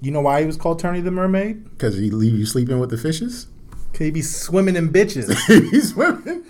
[0.00, 1.70] You know why he was called Turney the Mermaid?
[1.70, 3.48] Because he leave you sleeping with the fishes?
[3.92, 5.34] Cause he be swimming in bitches.
[5.72, 6.44] He's swimming.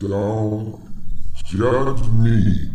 [0.00, 0.82] Don't
[1.46, 2.70] judge me.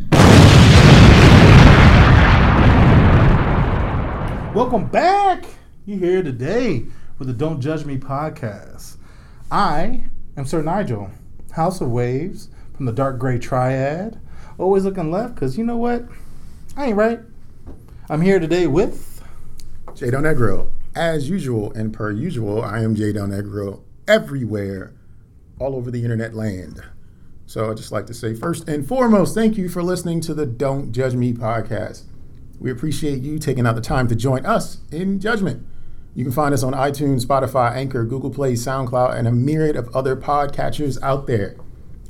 [4.56, 5.46] Welcome back.
[5.86, 6.86] You here today
[7.20, 8.98] with the Don't Judge Me podcast.
[9.52, 10.04] I
[10.38, 11.12] am Sir Nigel,
[11.52, 14.18] House of Waves from the Dark Gray Triad.
[14.58, 16.06] Always looking left, cause you know what?
[16.78, 17.20] I ain't right.
[18.10, 19.22] I'm here today with
[19.94, 20.70] Jay Del Negro.
[20.96, 24.94] As usual and per usual, I am Jay Del Negro everywhere,
[25.60, 26.82] all over the internet land.
[27.46, 30.46] So I'd just like to say, first and foremost, thank you for listening to the
[30.46, 32.04] Don't Judge Me podcast.
[32.58, 35.68] We appreciate you taking out the time to join us in judgment.
[36.14, 39.94] You can find us on iTunes, Spotify, Anchor, Google Play, SoundCloud, and a myriad of
[39.96, 41.56] other podcatchers out there.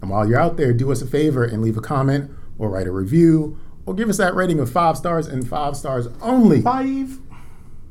[0.02, 2.88] And while you're out there, do us a favor and leave a comment or write
[2.88, 7.20] a review or give us that rating of five stars and five stars only Five.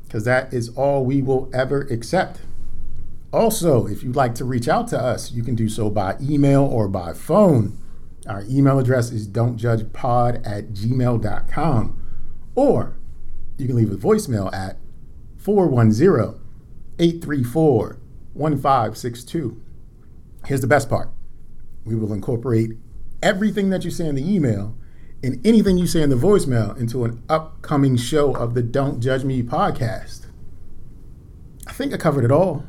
[0.03, 2.41] because that is all we will ever accept.
[3.31, 6.63] Also, if you'd like to reach out to us, you can do so by email
[6.63, 7.77] or by phone.
[8.27, 11.97] Our email address is don'tjudgepod at gmail.com.
[12.55, 12.95] Or
[13.57, 14.77] you can leave a voicemail at
[15.41, 16.39] 410
[16.99, 17.97] 834
[18.33, 19.61] 1562.
[20.45, 21.09] Here's the best part
[21.83, 22.71] we will incorporate
[23.23, 24.75] everything that you say in the email
[25.23, 29.23] and anything you say in the voicemail into an upcoming show of the Don't Judge
[29.23, 30.27] Me podcast.
[31.67, 32.65] I think I covered it all.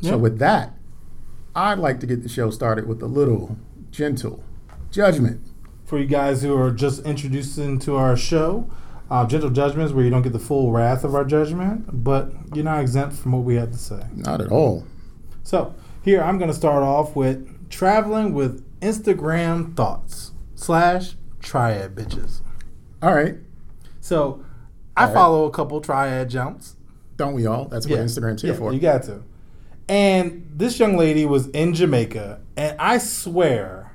[0.00, 0.12] Yeah.
[0.12, 0.74] So, with that,
[1.54, 3.56] I'd like to get the show started with a little
[3.90, 4.44] gentle
[4.90, 5.40] judgment.
[5.84, 8.70] For you guys who are just introducing to our show,
[9.10, 12.64] uh, Gentle Judgments, where you don't get the full wrath of our judgment, but you're
[12.64, 14.00] not exempt from what we have to say.
[14.14, 14.84] Not at all.
[15.42, 22.40] So here I'm going to start off with traveling with Instagram thoughts slash triad bitches.
[23.02, 23.36] All right.
[24.00, 24.44] So
[24.96, 25.14] I All right.
[25.14, 26.76] follow a couple triad jumps.
[27.16, 27.66] Don't we all?
[27.66, 28.04] That's what Yeah.
[28.04, 28.72] Instagram's here Yeah, for.
[28.72, 29.22] You got to.
[29.88, 33.85] And this young lady was in Jamaica, and I swear,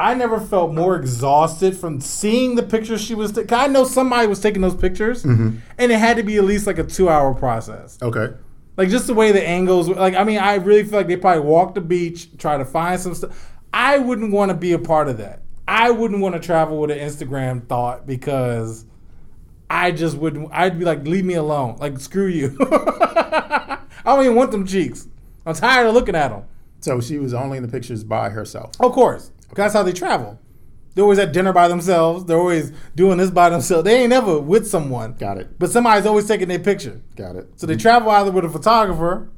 [0.00, 3.52] I never felt more exhausted from seeing the pictures she was taking.
[3.52, 5.58] I know somebody was taking those pictures, Mm-hmm.
[5.78, 7.98] and it had to be at least like a two-hour process.
[8.00, 8.34] okay.
[8.76, 11.16] Like just the way the angles, were- like I mean, I really feel like they
[11.16, 13.52] probably walked the beach, try to find some stuff.
[13.74, 15.42] I wouldn't want to be a part of that.
[15.68, 18.86] I wouldn't want to travel with an Instagram thought because
[19.68, 20.48] I just wouldn't.
[20.50, 21.76] I'd be like, leave me alone.
[21.78, 22.56] Like screw you.
[22.60, 25.06] I don't even want them cheeks.
[25.44, 26.44] I'm tired of looking at them.
[26.80, 28.70] So she was only in the pictures by herself.
[28.80, 30.38] Of course, that's how they travel.
[30.94, 32.24] They're always at dinner by themselves.
[32.24, 33.84] They're always doing this by themselves.
[33.84, 35.14] They ain't never with someone.
[35.14, 35.58] Got it.
[35.58, 37.00] But somebody's always taking their picture.
[37.16, 37.48] Got it.
[37.56, 39.28] So they travel either with a photographer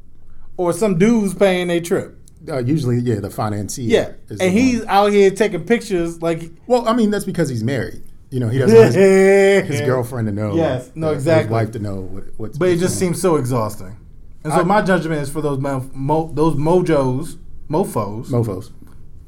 [0.56, 2.18] or some dude's paying their trip.
[2.48, 3.84] Uh, usually, yeah, the financier.
[3.84, 4.12] Yeah.
[4.30, 4.50] And one.
[4.50, 8.02] he's out here taking pictures like Well, I mean, that's because he's married.
[8.30, 10.54] You know, he doesn't want his, his his girlfriend to know.
[10.54, 11.42] Yes, no, uh, exactly.
[11.42, 12.58] His wife to know what, what's.
[12.58, 13.94] But it just seems so exhausting.
[14.42, 17.36] And so I- my judgment is for those mo, mo, those mojos,
[17.68, 18.72] mofos mofos.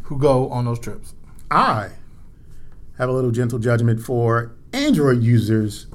[0.05, 1.15] Who go on those trips.
[1.51, 1.91] I
[2.99, 5.87] have a little gentle judgment for Android users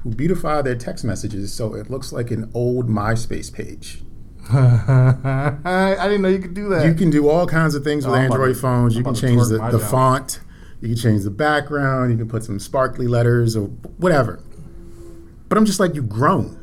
[0.00, 4.02] who beautify their text messages so it looks like an old MySpace page.
[4.52, 6.86] I didn't know you could do that.
[6.86, 8.94] You can do all kinds of things oh, with Oh, Android to- phones.
[8.94, 10.40] You I'm can change the, the font.
[10.80, 12.12] You can change the background.
[12.12, 13.64] You can put some sparkly letters or
[13.98, 14.40] whatever.
[15.48, 16.62] But I'm just like, you've grown.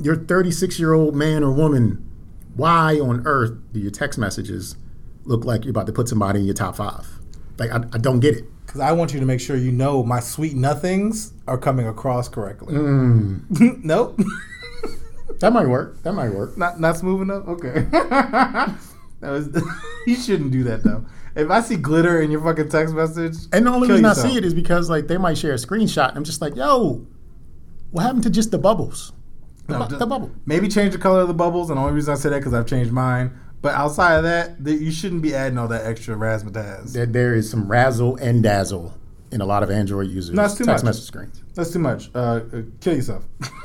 [0.00, 2.00] You're a 36 year old man or woman.
[2.54, 4.76] Why on earth do your text messages
[5.24, 7.06] look like you're about to put somebody in your top five?
[7.58, 8.44] Like, I, I don't get it.
[8.66, 12.28] Because I want you to make sure you know my sweet nothings are coming across
[12.28, 12.74] correctly.
[12.74, 13.82] Mm.
[13.84, 14.18] nope.
[15.40, 16.00] That might work.
[16.04, 16.56] That might work.
[16.56, 17.46] not not smooth enough.
[17.48, 17.80] Okay.
[17.90, 18.78] that
[19.20, 19.48] was.
[20.06, 21.04] you shouldn't do that though.
[21.34, 24.26] If I see glitter in your fucking text message, And the only reason yourself.
[24.26, 26.10] I see it is because like they might share a screenshot.
[26.10, 27.04] And I'm just like, yo,
[27.90, 29.12] what happened to just the bubbles?
[29.66, 30.30] The, No, bu- just- the bubble.
[30.46, 32.54] Maybe change the color of the bubbles, and the only reason I say that because
[32.54, 33.36] I've changed mine.
[33.64, 36.92] But outside of that, th- you shouldn't be adding all that extra razzmatazz.
[36.92, 38.92] There, there is some razzle and dazzle
[39.32, 40.90] in a lot of Android users' No, that's too text much.
[40.90, 41.42] message screens.
[41.54, 42.10] That's too much.
[42.14, 43.24] Uh, uh, kill yourself.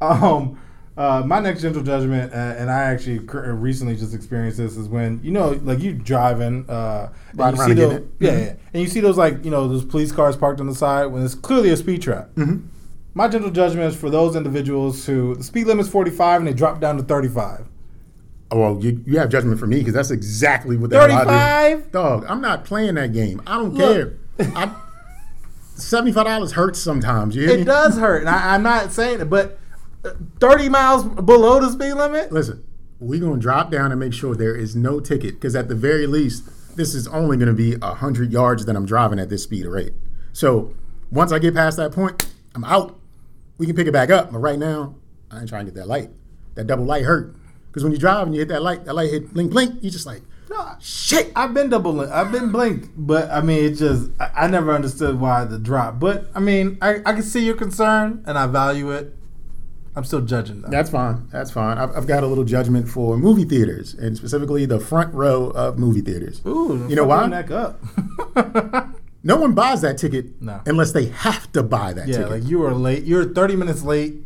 [0.00, 0.60] um,
[0.96, 4.88] uh, my next gentle judgment, uh, and I actually cur- recently just experienced this, is
[4.88, 8.46] when you know, like you driving, uh, Riding you around see those, yeah, Mhm.
[8.46, 11.06] yeah, and you see those like you know those police cars parked on the side
[11.06, 12.30] when it's clearly a speed trap.
[12.36, 12.68] Mm-hmm.
[13.14, 16.48] My gentle judgment is for those individuals who the speed limit is forty five and
[16.48, 17.66] they drop down to thirty five.
[18.50, 21.70] Oh, well, you, you have judgment for me because that's exactly what the hell I
[21.74, 21.80] do.
[21.80, 21.92] 35?
[21.92, 23.42] Dog, I'm not playing that game.
[23.46, 24.18] I don't Look.
[24.38, 24.52] care.
[24.54, 24.74] I,
[25.76, 27.34] Seventy-five dollars hurts sometimes.
[27.34, 27.64] You hear It me?
[27.64, 29.58] does hurt, and I, I'm not saying it, but
[30.04, 32.30] uh, thirty miles below the speed limit.
[32.30, 32.64] Listen,
[33.00, 36.06] we're gonna drop down and make sure there is no ticket because at the very
[36.06, 39.66] least, this is only gonna be a hundred yards that I'm driving at this speed
[39.66, 39.94] or rate.
[40.32, 40.74] So
[41.10, 42.24] once I get past that point,
[42.54, 43.00] I'm out.
[43.58, 44.94] We can pick it back up, but right now,
[45.30, 46.10] I ain't trying to get that light.
[46.54, 47.34] That double light hurt
[47.68, 49.82] because when you drive and you hit that light, that light hit blink blink.
[49.82, 50.22] You just like
[50.80, 51.32] shit.
[51.34, 52.00] I've been double.
[52.00, 55.98] I've been blinked, but I mean, it just I, I never understood why the drop.
[55.98, 59.14] But I mean, I, I can see your concern and I value it.
[59.96, 60.68] I'm still judging though.
[60.70, 61.28] That's fine.
[61.30, 61.78] That's fine.
[61.78, 65.78] I've, I've got a little judgment for movie theaters and specifically the front row of
[65.78, 66.40] movie theaters.
[66.46, 67.26] Ooh, You know why?
[67.26, 67.80] Neck up.
[69.24, 70.60] No one buys that ticket No.
[70.66, 72.30] unless they have to buy that yeah, ticket.
[72.30, 73.04] like you are late.
[73.04, 74.16] You're 30 minutes late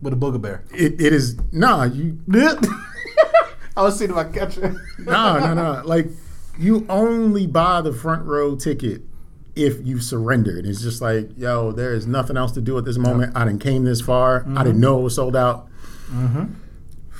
[0.00, 0.64] with a booger bear.
[0.72, 1.84] it, it is nah.
[1.84, 2.18] You
[3.76, 4.72] I was seeing if I catch it.
[5.00, 5.82] no no no.
[5.84, 6.06] Like
[6.56, 9.02] you only buy the front row ticket
[9.56, 10.66] if you surrendered.
[10.66, 13.36] It's just like yo, there is nothing else to do at this moment.
[13.36, 14.44] I didn't came this far.
[14.46, 14.80] I didn't mm-hmm.
[14.80, 15.68] know it was sold out.
[16.10, 16.44] Mm-hmm.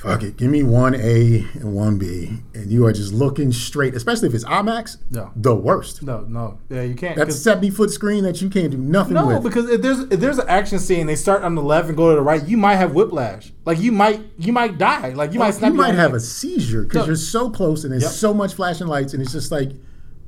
[0.05, 0.37] Fuck it.
[0.37, 3.95] Give me one A and one B, and you are just looking straight.
[3.95, 4.97] Especially if it's IMAX.
[5.09, 5.31] No.
[5.35, 6.03] The worst.
[6.03, 7.15] No, no, yeah, you can't.
[7.17, 9.43] That's a 70 foot screen that you can't do nothing No, with.
[9.43, 12.09] because if there's if there's an action scene, they start on the left and go
[12.11, 12.45] to the right.
[12.47, 13.51] You might have whiplash.
[13.65, 15.09] Like you might you might die.
[15.09, 17.05] Like you oh, might snap you might have a seizure because No.
[17.07, 18.11] you're so close and there's Yep.
[18.11, 19.71] so much flashing lights, and it's just like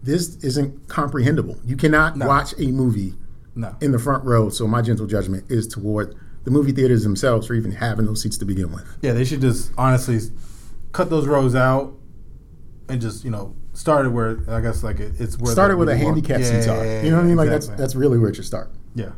[0.01, 1.57] this isn't comprehensible.
[1.65, 2.27] You cannot No.
[2.27, 3.13] watch a movie
[3.55, 3.75] no.
[3.81, 4.49] in the front row.
[4.49, 6.15] So my gentle judgment is toward
[6.47, 8.85] the movie theaters themselves for even having those seats to begin with.
[9.01, 10.17] Yeah, they should just honestly
[10.93, 11.93] cut those rows out
[12.87, 15.85] and just you know start it where I guess like it, it's where Started where
[15.85, 16.85] the handicap Yeah, seats are.
[16.85, 17.35] yeah, you know what I mean?
[17.35, 17.67] Like exactly.
[17.71, 18.71] that's that's really where it should start.
[18.95, 19.11] Yeah,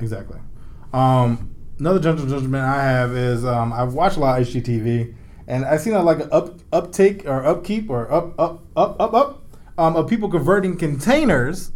[0.00, 0.40] exactly.
[0.92, 5.14] Um, another gentle judgment I have is um, I've watched a lot of HGTV,
[5.46, 9.14] and I've seen a, like an up uptake or upkeep or up up up up
[9.14, 9.44] up
[9.78, 11.70] um, of people converting containers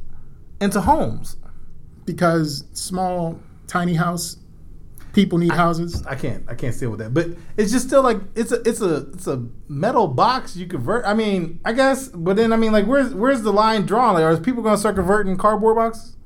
[0.61, 1.37] into homes.
[2.05, 3.39] Because small,
[3.69, 4.39] tiny house,
[5.13, 6.05] people need houses.
[6.07, 8.81] I can't I can't deal with that, but it's just still like it's a it's
[8.81, 11.05] a it's a metal box you convert.
[11.05, 14.15] I mean, I guess, but then I mean, like, where's where's the line drawn?
[14.15, 16.17] Like, are people gonna start converting cardboard boxes?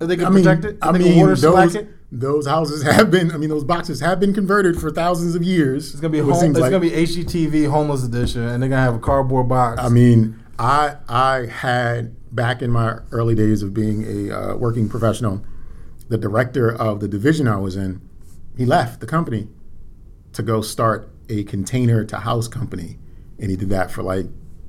[0.00, 1.88] If they I mean, protect it, If I mean, water those, it.
[2.10, 3.30] those houses have been.
[3.30, 5.92] I mean, those boxes have been converted for thousands of years.
[5.92, 6.70] It's gonna be home, it's like.
[6.70, 9.80] gonna be HGTV homeless edition, and they're gonna have a cardboard box.
[9.80, 14.88] I mean, I I had back in my early days of being a uh, working
[14.88, 15.44] professional,
[16.14, 18.00] the director of the division I was in,
[18.56, 19.48] he left the company
[20.32, 22.98] to go start a container to house company,
[23.40, 24.26] and he did that for like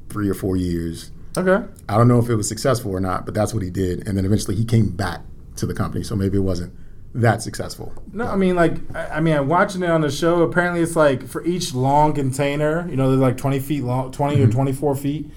[0.10, 1.12] three or four years.
[1.38, 4.08] okay, I don't know if it was successful or not, but that's what he did,
[4.08, 5.22] and then eventually he came back
[5.58, 6.74] to the company, so maybe it wasn't
[7.14, 7.94] that successful.
[8.12, 10.42] no, I mean, like, I, I mean, I'm watching it on the show.
[10.42, 14.36] Apparently, it's like for each long container, you know, they're like 20 feet long, 20
[14.38, 14.50] Mm-hmm.
[14.50, 15.30] or 24 feet.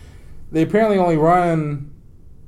[0.50, 1.92] They apparently only run,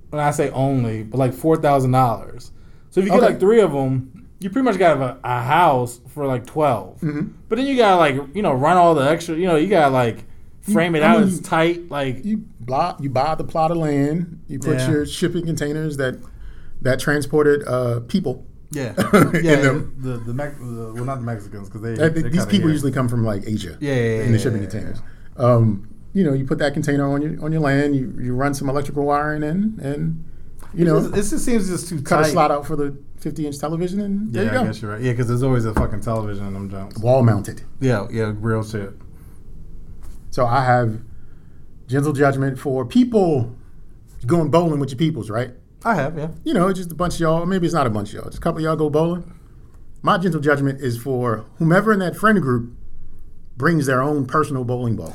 [0.09, 2.51] when I say only, but like four thousand dollars.
[2.91, 3.27] So if you get Okay.
[3.27, 7.29] like three of them, you pretty much got a, a house for like 12 Mm-hmm.
[7.49, 9.37] But then you gotta like, you know, run all the extra.
[9.37, 10.25] You know, you gotta like
[10.63, 11.21] frame it I out.
[11.21, 11.91] mean, it's tight.
[11.91, 14.91] Like, you buy you buy the plot of land, you put Yeah.
[14.91, 16.19] your shipping containers that
[16.83, 18.45] that transported uh, people.
[18.71, 18.95] yeah,
[19.43, 19.57] yeah.
[19.57, 19.95] them.
[19.99, 22.71] The the, Mex- the well, not the Mexicans because they they're these kinda people here.
[22.73, 23.77] usually come from like Asia.
[23.81, 25.03] Yeah, yeah, yeah, in the shipping yeah, containers.
[25.37, 27.95] Um, you know, you put that container on your on your land.
[27.97, 30.25] You you run some electrical wiring in, and
[30.75, 32.29] you know, This, this just seems just too cut tight.
[32.29, 34.65] a slot out for the 50 inch television, and Yeah, there you I go.
[34.67, 35.01] guess you're right.
[35.01, 36.99] Yeah, because there's always a fucking television in them jumps.
[36.99, 37.63] Wall mounted.
[37.81, 38.93] Yeah, yeah, real shit.
[40.31, 41.01] So I have
[41.89, 43.55] gentle judgment for people
[44.27, 45.51] going bowling with your peoples, right?
[45.85, 46.29] I have, yeah.
[46.45, 47.47] You know, just a bunch of y'all.
[47.47, 48.25] Maybe it's not a bunch of y'all.
[48.27, 49.33] Just a couple of y'all go bowling.
[50.03, 52.73] My gentle judgment is for whomever in that friend group
[53.57, 55.15] brings their own personal bowling ball.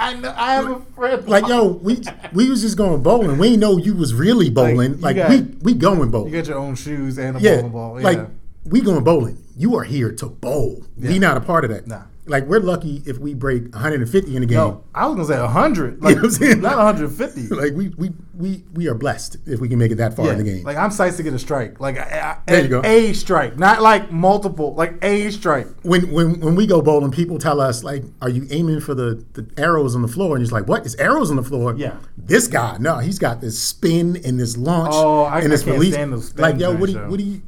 [0.00, 0.34] I know.
[0.36, 1.28] I have a friend.
[1.28, 2.00] Like yo, we
[2.32, 3.38] we was just going bowling.
[3.38, 4.94] We know you was really bowling.
[4.94, 6.32] you Like, got- we we going bowling.
[6.32, 8.00] you got your own shoes and a yeah, bowling ball.
[8.00, 8.06] Yeah.
[8.08, 8.28] like
[8.64, 9.36] we going bowling.
[9.56, 10.84] You are here to bowl.
[10.96, 11.10] Yeah.
[11.10, 11.86] We not a part of that.
[11.86, 12.04] Nah.
[12.30, 14.56] Like we're lucky if we break 150 in a game.
[14.56, 15.94] no, I was gonna say hundred.
[16.00, 16.60] You Like know what I'm saying?
[16.60, 17.48] not 150.
[17.54, 20.32] Like we we we we are blessed if we can make it that far Yeah,
[20.32, 20.64] in the game.
[20.64, 21.80] like I'm psyched to get a strike.
[21.80, 22.80] Like I, I, There you go.
[22.84, 24.74] a strike, not like multiple.
[24.74, 25.66] Like a strike.
[25.82, 29.24] when when when we go bowling, people tell us like, "Are you aiming for the,
[29.34, 30.86] the arrows on the floor?" And he's like, "What?
[30.86, 31.96] It's arrows on the floor?" Yeah.
[32.16, 35.64] This guy, no, he's got this spin and this launch Oh, I- and this I
[35.64, 35.94] can't release.
[35.94, 37.42] stand those like, yo, what do you, what do you?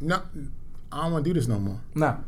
[0.00, 0.22] No,
[0.92, 1.80] I don't want to do this no more.
[1.94, 2.18] Nah,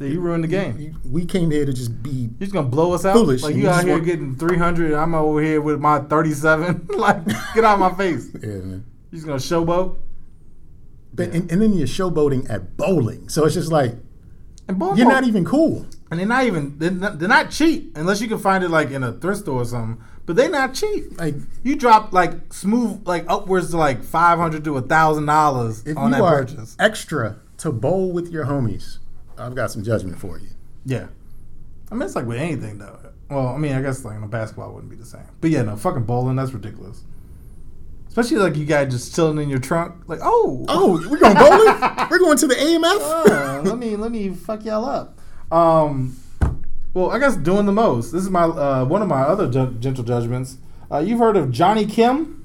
[0.00, 0.78] Yeah, you ruined the game.
[0.78, 2.10] You- We came here to just be.
[2.10, 3.12] You're just gonna blow us out.
[3.14, 4.94] Foolish, Like you out here want- getting 300.
[4.94, 6.88] I'm over here with my 37.
[6.96, 8.28] like get out of my face.
[8.42, 8.84] Yeah, man.
[9.10, 9.96] You just gonna showboat
[11.12, 13.96] But, and, and then you're showboating at bowling, so it's just like
[14.68, 14.96] and both.
[14.96, 15.84] you're not even cool.
[16.10, 18.90] And they're not even they're not, they're not cheap unless you can find it like
[18.92, 20.02] in a thrift store or something.
[20.26, 21.18] But they're not cheap.
[21.18, 25.84] Like You drop like smooth like upwards to like five hundred to a thousand dollars
[25.96, 26.76] on that purchase.
[26.78, 28.98] extra to bowl with your homies,
[29.40, 30.48] I've got some judgment for you.
[30.84, 31.06] Yeah,
[31.90, 32.98] I mean, it's like with anything though.
[33.28, 35.22] Well, I mean, I guess like in a basketball wouldn't be the same.
[35.40, 37.02] But yeah, no, fucking bowling, that's ridiculous.
[38.08, 42.08] Especially like you guys just chilling in your trunk, like, oh, Oh, we're going bowling?
[42.10, 43.00] we're going to the AMF?
[43.30, 45.20] uh, let me let me fuck y'all up.
[45.52, 46.16] Um,
[46.92, 48.10] well, I guess doing the most.
[48.10, 50.58] This is my uh, one of my other ju- gentle judgments.
[50.90, 52.44] Uh, you've heard of Johnny Kim?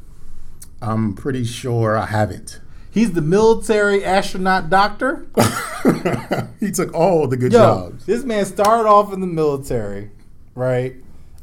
[0.83, 2.59] I'm pretty sure I haven't.
[2.95, 5.27] He's the military astronaut doctor.
[6.61, 8.05] he took all the good Yo, jobs.
[8.05, 10.11] this man started off in the military,
[10.55, 10.95] right?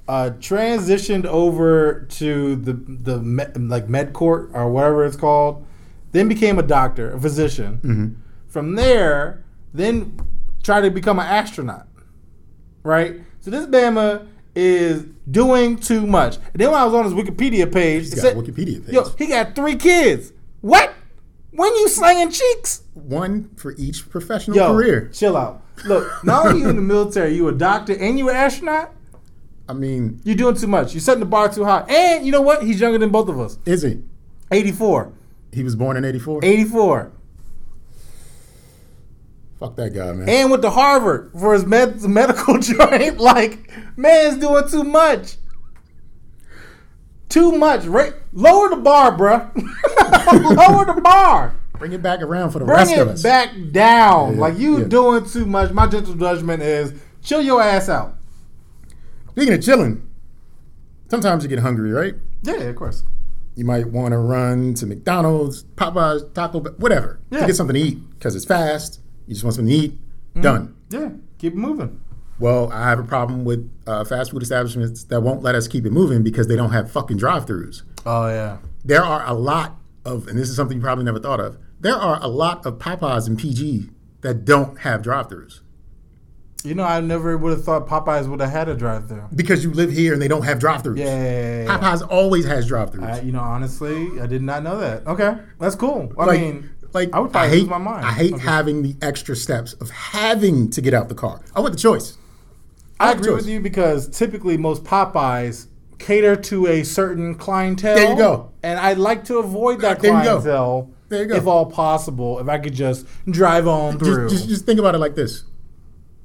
[0.09, 5.65] Uh, transitioned over to the the med, like med court or whatever it's called.
[6.13, 7.77] Then became a doctor, a physician.
[7.83, 8.09] Mm-hmm.
[8.49, 9.45] From there,
[9.75, 10.19] then
[10.63, 11.87] tried to become an astronaut,
[12.83, 13.17] right?
[13.41, 16.37] So this Bama is doing too much.
[16.37, 18.95] And then when I was on his Wikipedia page, He's it got said, Wikipedia page.
[18.95, 20.33] yo, he got three kids.
[20.63, 20.95] What?
[21.53, 22.83] When you slanging cheeks?
[22.95, 25.11] One for each professional Yo, career.
[25.13, 25.63] chill out.
[25.85, 28.93] Look, not only you in the military, you a doctor and you an astronaut.
[29.69, 30.93] I mean, You're doing too much.
[30.95, 31.85] You're setting the bar too high.
[31.89, 32.63] And you know what?
[32.63, 33.59] He's younger than both of us.
[33.67, 34.03] is he?
[34.51, 35.13] 84.
[35.53, 36.41] He was born in 84?
[36.45, 37.13] 84.
[39.61, 40.29] Fuck that guy, man.
[40.29, 43.19] And went to Harvard for his med- medical joint.
[43.19, 45.37] Like, man's doing too much.
[47.33, 47.85] Too much.
[47.87, 48.12] Right?
[48.33, 49.51] Lower the bar, bruh.
[50.57, 51.55] Lower the bar.
[51.79, 53.23] Bring it back around for the Bring rest of us.
[53.23, 54.35] Bring it back down.
[54.35, 54.85] Yeah, like, you yeah.
[54.85, 55.73] doing too much.
[55.73, 58.17] My gentle judgment is chill your ass out.
[59.31, 60.09] Speaking of chilling,
[61.09, 62.15] sometimes you get hungry, right?
[62.43, 63.03] Yeah, of course.
[63.55, 67.41] You might want to run to McDonald's, Popeyes, Taco Bell, whatever, Yeah.
[67.41, 69.01] to get something to eat because it's fast.
[69.27, 69.99] You just want something to eat.
[70.35, 70.43] Mm.
[70.43, 70.75] Done.
[70.91, 71.09] Yeah,
[71.39, 71.99] keep moving.
[72.39, 75.87] Well, I have a problem with uh, fast food establishments that won't let us keep
[75.87, 77.83] it moving because they don't have fucking drive-throughs.
[78.05, 78.59] Oh, yeah.
[78.85, 81.59] There are a lot of, and this is something you probably never thought of.
[81.79, 83.91] There are a lot of Popeyes and PG
[84.23, 85.61] that don't have drive-throughs
[86.65, 89.25] You know, I never would have thought Popeyes would have had a drive through.
[89.35, 90.99] because you live here and they don't have drive-throughs.
[90.99, 91.79] Yeah, yeah, yeah, yeah.
[91.79, 93.25] Popeyes always has drive-throughs.
[93.25, 95.07] You know, honestly, I did not know that.
[95.07, 96.12] Okay, that's cool.
[96.19, 98.05] I like, mean, like I would probably hate, lose my mind.
[98.05, 98.43] I hate Okay.
[98.43, 101.41] having the extra steps of having to get out the car.
[101.55, 102.17] I want the choice.
[103.03, 105.67] I agree with you because typically most Popeyes
[105.99, 107.97] cater to a certain clientele.
[107.97, 108.53] There you go.
[108.63, 111.37] And I'd like to avoid that There clientele There you go.
[111.37, 112.39] if all possible.
[112.39, 114.29] If I could just drive on through.
[114.29, 115.45] Just, just, just think about it like this: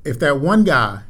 [0.04, 1.02] if that one guy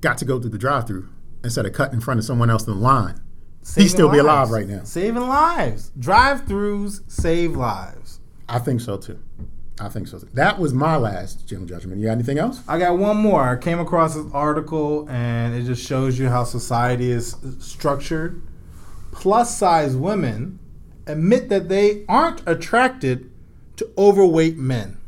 [0.00, 1.08] got to go through the drive-through
[1.42, 3.20] instead of cutting in front of someone else in the line,
[3.62, 4.84] Saving he'd still be alive right now.
[4.84, 5.90] Saving lives.
[5.98, 8.20] Drive-throughs save lives.
[8.48, 9.18] I think so too.
[9.78, 10.18] I think so.
[10.32, 12.00] That was my last general judgment.
[12.00, 12.62] You got anything else?
[12.66, 13.42] I got one more.
[13.42, 18.42] I came across this article and it just shows you how society is structured.
[19.12, 20.58] Plus size women
[21.06, 23.30] admit that they aren't attracted
[23.76, 24.98] to overweight men.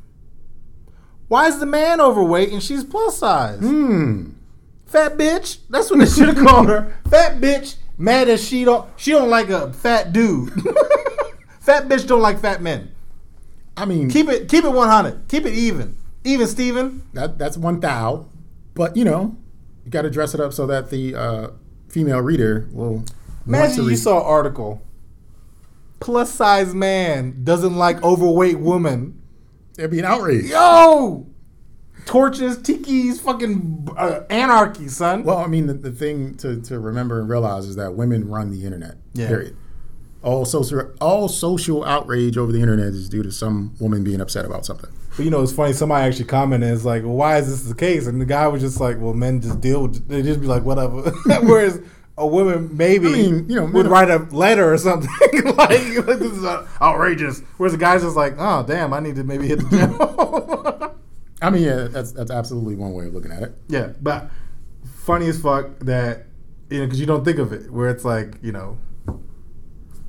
[1.29, 3.61] Why is the man overweight and she's plus size?
[3.61, 4.33] Hmm.
[4.87, 5.59] Fat bitch.
[5.69, 6.95] That's what they should have called her.
[7.11, 7.77] Fat bitch.
[7.97, 10.53] Mad as she don't she don't like a fat dude.
[11.61, 12.93] fat bitch don't like fat men.
[13.79, 15.29] I mean, Keep it keep it 100.
[15.29, 15.97] Keep it even.
[16.25, 17.03] Even Steven.
[17.13, 18.27] that that's one thou,
[18.75, 19.37] but you know,
[19.85, 21.49] you got to dress it up so that the uh,
[21.89, 23.05] female reader will
[23.47, 24.83] Imagine you saw an article.
[26.01, 29.21] Plus size man doesn't like overweight woman.
[29.75, 30.45] There'd be an outrage.
[30.47, 31.27] Yo!
[32.05, 35.25] Torches, tikis, fucking uh, anarchy, son.
[35.25, 38.51] Well, I mean, the, the thing to, to remember and realize is that women run
[38.51, 38.97] the internet.
[39.15, 39.29] Yeah.
[39.29, 39.57] Period.
[40.23, 44.45] All social all social outrage over the internet is due to some woman being upset
[44.45, 44.91] about something.
[45.17, 45.73] But you know, it's funny.
[45.73, 48.61] Somebody actually commented, "Is like, well, why is this the case?" And the guy was
[48.61, 49.83] just like, "Well, men just deal.
[49.83, 51.11] with They just be like, whatever."
[51.43, 51.81] Whereas
[52.17, 55.11] a woman maybe I mean, you know, would write a letter or something
[55.45, 56.45] like, like, "This is
[56.81, 60.91] outrageous." Whereas the guy's just like, "Oh, damn, I need to maybe hit the gym."
[61.43, 63.55] I mean, yeah, that's that's absolutely one way of looking at it.
[63.69, 64.31] Yeah, but
[65.05, 66.27] funny as fuck that
[66.71, 68.77] you know because you don't think of it where it's like you know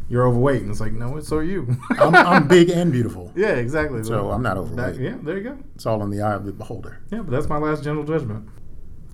[0.09, 1.67] you're overweight and it's like no, it's so are you.
[1.99, 4.03] I'm, I'm big and beautiful, yeah, exactly.
[4.03, 4.99] so I'm not That- overweight.
[4.99, 5.57] yeah, there you go.
[5.75, 6.99] It's all in the eye of the beholder.
[7.11, 8.47] Yeah, but that's my last general judgment.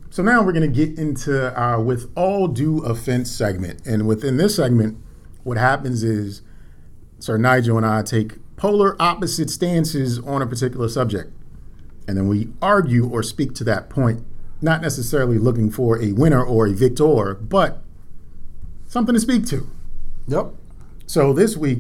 [0.09, 4.37] So now we're going to get into our with all due offense segment, and within
[4.37, 4.97] this segment,
[5.43, 6.41] what happens is
[7.19, 11.33] Sir Nigel and I take polar opposite stances on a particular subject,
[12.07, 14.23] and then we argue or speak to that point,
[14.61, 17.81] not necessarily looking for a winner or a victor, but
[18.87, 19.69] something to speak to.
[20.27, 20.53] Yep.
[21.07, 21.79] So this week,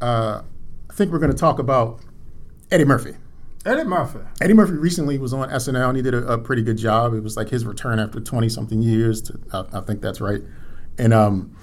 [0.00, 0.42] uh,
[0.90, 2.00] I think we're going to talk about
[2.70, 3.14] Eddie Murphy.
[3.66, 4.18] Eddie Murphy.
[4.40, 7.14] Eddie Murphy recently was on SNL and he did a, a pretty good job.
[7.14, 9.22] It was like his return after 20 something years.
[9.22, 10.42] To, I, I think that's right.
[10.98, 11.56] And um,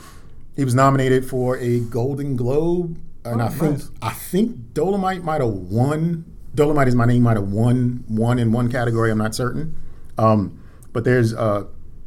[0.56, 3.00] he was nominated for a Golden Globe.
[3.24, 3.90] And Oh, I think nice.
[4.02, 6.26] I think Dolemite might have won.
[6.56, 7.22] Dolemite is my name.
[7.24, 9.12] Might have won one in one category.
[9.12, 9.76] I'm not certain.
[10.18, 10.60] Um,
[10.92, 11.66] But there's uh,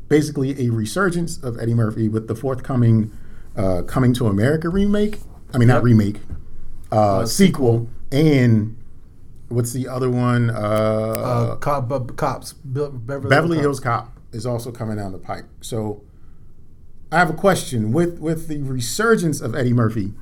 [0.09, 3.13] basically a resurgence of Eddie Murphy with the forthcoming
[3.57, 5.19] uh, Coming to America remake.
[5.53, 6.21] I mean, not remake,
[6.91, 8.77] uh, sequel, and
[9.49, 10.51] what's the other one?
[10.51, 13.63] Uh, Uh, cop, bu- cops, Beverly, Beverly Cop.
[13.63, 15.45] Hills Cop is also coming down the pipe.
[15.61, 16.03] So
[17.13, 20.13] I have a question with with the resurgence of Eddie Murphy.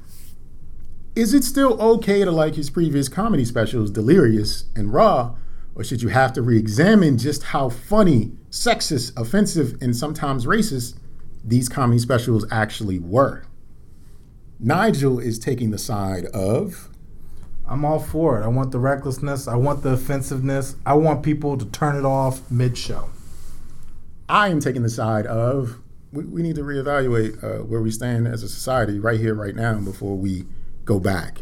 [1.16, 5.34] Is it still okay to like his previous comedy specials, Delirious and Raw,
[5.74, 10.98] or should you have to re-examine just how funny, sexist, offensive, and sometimes racist
[11.44, 13.44] these comedy specials actually were?
[14.58, 16.88] Nigel is taking the side of
[17.66, 18.44] I'm all for it.
[18.44, 19.48] I want the recklessness.
[19.48, 20.76] I want the offensiveness.
[20.84, 23.08] I want people to turn it off mid-show.
[24.28, 25.78] I am taking the side of
[26.12, 29.54] we, we need to reevaluate uh, where we stand as a society right here, right
[29.54, 30.44] now, before we
[30.84, 31.38] go back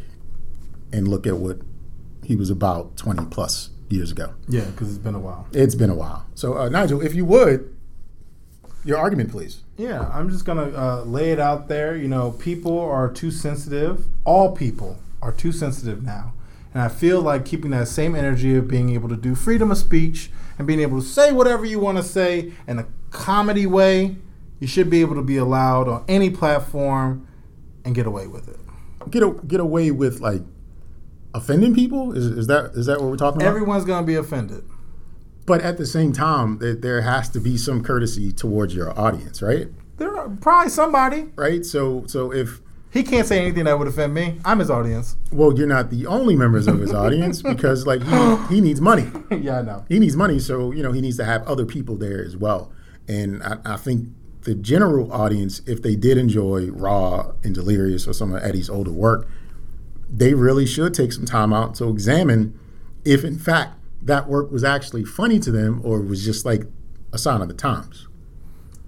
[0.92, 1.60] and look at what
[2.24, 4.34] he was about 20 plus years ago.
[4.48, 5.48] Yeah, because it's been a while.
[5.52, 6.26] It's been a while.
[6.34, 7.74] So, uh, Nigel, if you would,
[8.84, 9.60] your argument, please.
[9.76, 11.96] Yeah, I'm just gonna uh, lay it out there.
[11.96, 14.06] You know, people are too sensitive.
[14.24, 16.32] All people are too sensitive now,
[16.72, 19.78] and I feel like keeping that same energy of being able to do freedom of
[19.78, 24.16] speech and being able to say whatever you want to say in a comedy way,
[24.58, 27.26] you should be able to be allowed on any platform
[27.84, 28.58] and get away with it.
[29.10, 30.42] Get a, get away with like
[31.34, 32.12] offending people.
[32.12, 33.48] Is, is that is that what we're talking about?
[33.48, 34.64] Everyone's gonna be offended.
[35.50, 39.42] But at the same time, there, there has to be some courtesy towards your audience,
[39.42, 39.66] right?
[39.96, 41.22] There are probably somebody.
[41.34, 41.66] Right.
[41.66, 42.60] So so if
[42.92, 44.38] He can't say anything that would offend me.
[44.44, 45.16] I'm his audience.
[45.32, 49.10] well, you're not the only members of his audience because like he, he needs money.
[49.32, 49.84] yeah, I know.
[49.88, 52.70] he needs money, so you know he needs to have other people there as well.
[53.08, 54.06] And I, I think
[54.42, 58.92] the general audience, if they did enjoy Raw and Delirious or some of Eddie's older
[58.92, 59.26] work,
[60.08, 62.56] they really should take some time out to examine
[63.04, 66.62] if, in fact, that work was actually funny to them or was just like
[67.12, 68.06] a sign of the times.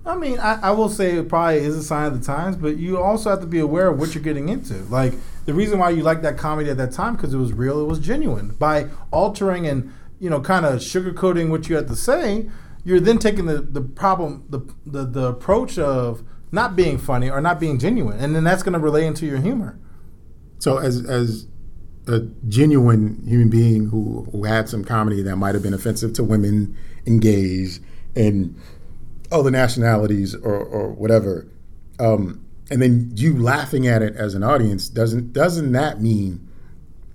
[0.05, 2.77] I mean, I, I will say it probably is a sign of the times, but
[2.77, 4.75] you also have to be aware of what you're getting into.
[4.85, 7.81] Like the reason why you liked that comedy at that time because it was real,
[7.81, 8.49] it was genuine.
[8.59, 12.49] By altering and you know, kind of sugarcoating what you had to say,
[12.85, 17.41] you're then taking the the problem, the the, the approach of not being funny or
[17.41, 19.79] not being genuine, and then that's going to relay into your humor.
[20.59, 21.49] So, as as
[22.07, 26.25] a genuine human being who, who had some comedy that might have been offensive to
[26.25, 27.81] women and gays
[28.17, 28.59] and
[29.31, 31.47] other nationalities or, or whatever,
[31.99, 36.49] um, and then you laughing at it as an audience doesn't doesn't that mean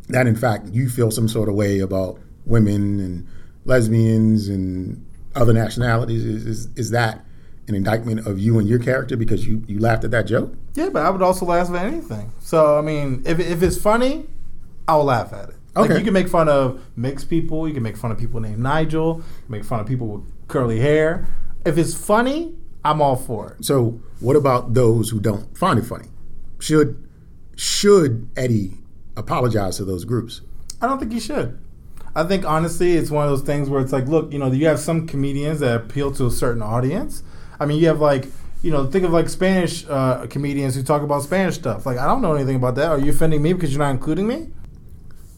[0.10, 3.28] that in fact you feel some sort of way about women and
[3.66, 6.24] lesbians and other nationalities?
[6.24, 7.26] Is is, is that
[7.68, 10.54] an indictment of you and your character because you, you laughed at that joke?
[10.76, 12.32] Yeah, but I would also laugh at anything.
[12.40, 14.26] So I mean, if if it's funny,
[14.88, 15.56] I'll laugh at it.
[15.76, 16.00] Like Okay.
[16.00, 19.22] you can make fun of mixed people, you can make fun of people named Nigel,
[19.48, 21.28] make fun of people with curly hair.
[21.66, 23.66] If it's funny, I'm all for it.
[23.66, 26.08] So, what about those who don't find it funny?
[26.60, 27.04] Should
[27.56, 28.76] should Eddie
[29.16, 30.42] apologize to those groups?
[30.82, 31.60] I don't think he should.
[32.16, 34.66] I think honestly, it's one of those things where it's like, look, you know, you
[34.68, 37.24] have some comedians that appeal to a certain audience.
[37.60, 38.28] I mean, you have like,
[38.64, 41.86] you know, think of like Spanish uh, comedians who talk about Spanish stuff.
[41.86, 42.90] Like, I don't know anything about that.
[42.90, 44.50] Are you offending me because you're not including me?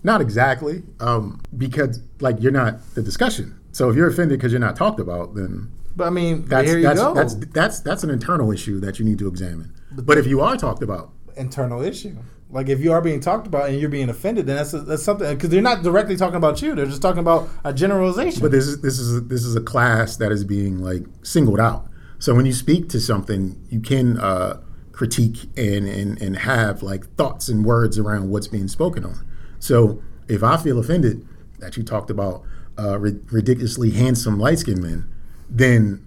[0.03, 3.59] Not exactly, um, because like you're not the discussion.
[3.71, 6.77] So if you're offended because you're not talked about, then But I mean, that's here
[6.77, 7.13] you that's, go.
[7.13, 9.73] that's that's that's an internal issue that you need to examine.
[9.91, 12.15] But if you are talked about, internal issue.
[12.51, 15.31] Like if you are being talked about and you're being offended, then that's that's something
[15.35, 16.73] because they're not directly talking about you.
[16.73, 18.41] They're just talking about a generalization.
[18.41, 21.87] but this is this is this is a class that is being like singled out.
[22.17, 27.05] So when you speak to something, you can uh, critique and, and and have like
[27.15, 29.25] thoughts and words around what's being spoken on.
[29.59, 31.27] So if I feel offended
[31.59, 32.43] that you talked about
[32.77, 35.11] uh, ri- ridiculously handsome light skinned men,
[35.49, 36.05] then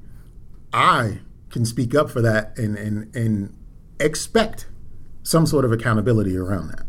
[0.73, 1.19] I
[1.51, 3.55] can speak up for that and and and
[4.01, 4.67] expect
[5.23, 6.83] some sort of accountability around that.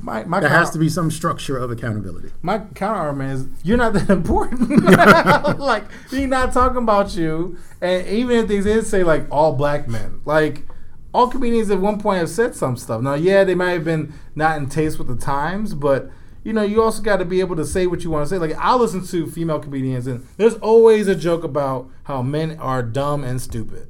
[0.00, 2.30] my my There counter, has to be some structure of accountability.
[2.42, 4.84] my counter argument is you're not that important.
[5.58, 7.56] like he's not talking about you.
[7.80, 10.66] And even if they did say like all black men, like
[11.14, 13.00] all comedians at one point have said some stuff.
[13.00, 16.10] Now, yeah, they might have been not in taste with the times, but
[16.42, 18.36] you know, you also got to be able to say what you want to say.
[18.36, 22.82] Like I listen to female comedians, and there's always a joke about how men are
[22.82, 23.88] dumb and stupid.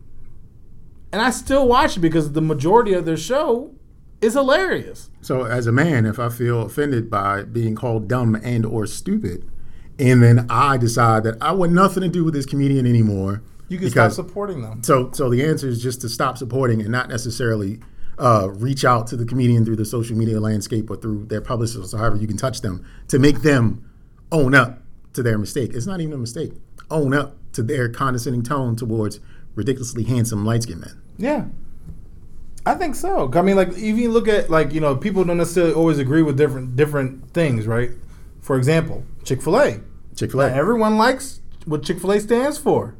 [1.13, 3.75] And I still watch it because the majority of their show
[4.21, 5.11] is hilarious.
[5.23, 9.51] So as a man, if I feel offended by being called dumb and or stupid,
[9.99, 13.79] and then I decide that I want nothing to do with this comedian anymore, You
[13.79, 14.83] can because- stop supporting them.
[14.83, 17.81] So so the answer is just to stop supporting and not necessarily
[18.19, 21.93] uh, reach out to the comedian through the social media landscape or through their publicists
[21.93, 23.91] or however you can touch them to make them
[24.31, 24.83] own up
[25.15, 25.73] to their mistake.
[25.75, 26.53] It's not even a mistake.
[26.91, 29.19] Own up to their condescending tone towards
[29.55, 31.01] ridiculously handsome light skinned men.
[31.17, 31.47] Yeah.
[32.67, 33.31] I think so.
[33.35, 36.23] I mean, like, if you look at, like, you know, people don't necessarily always agree
[36.23, 37.91] with different different things, right?
[38.41, 39.81] For example, Chick fil A.
[40.17, 40.51] Chick fil A.
[40.51, 42.95] Everyone likes what Chick fil A stands for.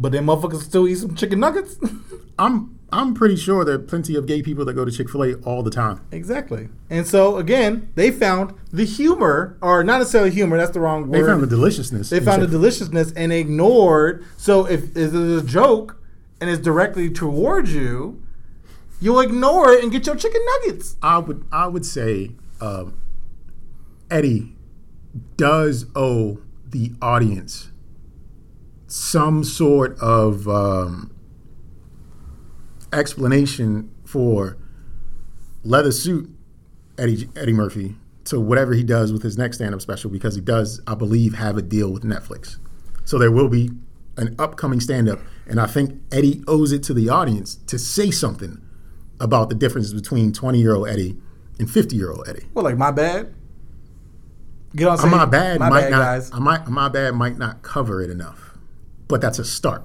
[0.00, 1.76] But then motherfuckers still eat some chicken nuggets?
[2.38, 5.22] I'm I'm pretty sure there are plenty of gay people that go to Chick fil
[5.22, 6.00] A all the time.
[6.10, 6.70] exactly.
[6.88, 11.22] And so, again, they found the humor, or not necessarily humor, that's the wrong word.
[11.22, 12.10] They found the deliciousness.
[12.10, 14.24] They found the deliciousness and ignored.
[14.36, 16.02] So if, if it's a joke
[16.40, 18.20] and it's directly towards you,
[19.00, 20.96] you'll ignore it and get your chicken nuggets.
[21.02, 23.00] I would I would say um,
[24.10, 24.56] Eddie
[25.36, 27.70] does owe the audience
[28.90, 31.14] some sort of um,
[32.92, 34.56] explanation for
[35.62, 36.28] leather suit
[36.98, 40.80] Eddie Eddie Murphy to whatever he does with his next stand-up special because he does
[40.86, 42.58] I believe have a deal with Netflix.
[43.04, 43.70] So there will be
[44.16, 48.60] an upcoming stand-up and I think Eddie owes it to the audience to say something
[49.20, 51.16] about the difference between 20-year-old Eddie
[51.58, 52.46] and 50-year-old Eddie.
[52.54, 53.34] Well, like my bad.
[54.74, 55.10] Get on.
[55.10, 56.30] My bad My might bad, not guys.
[56.32, 58.49] I might my bad might not cover it enough.
[59.10, 59.82] But that's a start.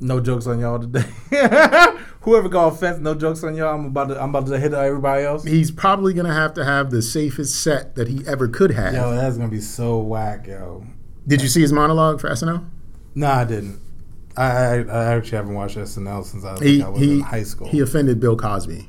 [0.00, 1.04] No jokes on y'all today.
[2.22, 3.74] Whoever got offense, no jokes on y'all.
[3.74, 4.20] I'm about to.
[4.22, 5.44] I'm about to hit everybody else.
[5.44, 8.94] He's probably gonna have to have the safest set that he ever could have.
[8.94, 10.84] Yo, that's gonna be so whack, yo.
[11.26, 12.68] Did you see his monologue for SNL?
[13.14, 13.80] No, I didn't.
[14.36, 17.42] I, I, I actually haven't watched SNL since I, He I was he in high
[17.42, 17.68] school.
[17.68, 18.88] he offended Bill Cosby.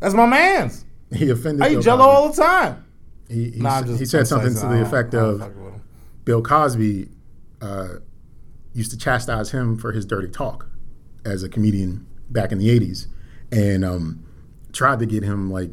[0.00, 0.84] That's my man's.
[1.12, 1.62] He offended.
[1.62, 2.16] I Bill eat Jello Cosby.
[2.16, 2.84] all the time.
[3.28, 5.74] He, he, Nah, s- just- he said I'm something to the effect of fuck with
[5.74, 5.82] him.
[6.24, 7.08] Bill Cosby
[7.60, 7.88] uh,
[8.72, 10.66] used to chastise him for his dirty talk
[11.24, 13.06] as a comedian back in the 80s
[13.50, 14.24] and um,
[14.72, 15.70] tried to get him like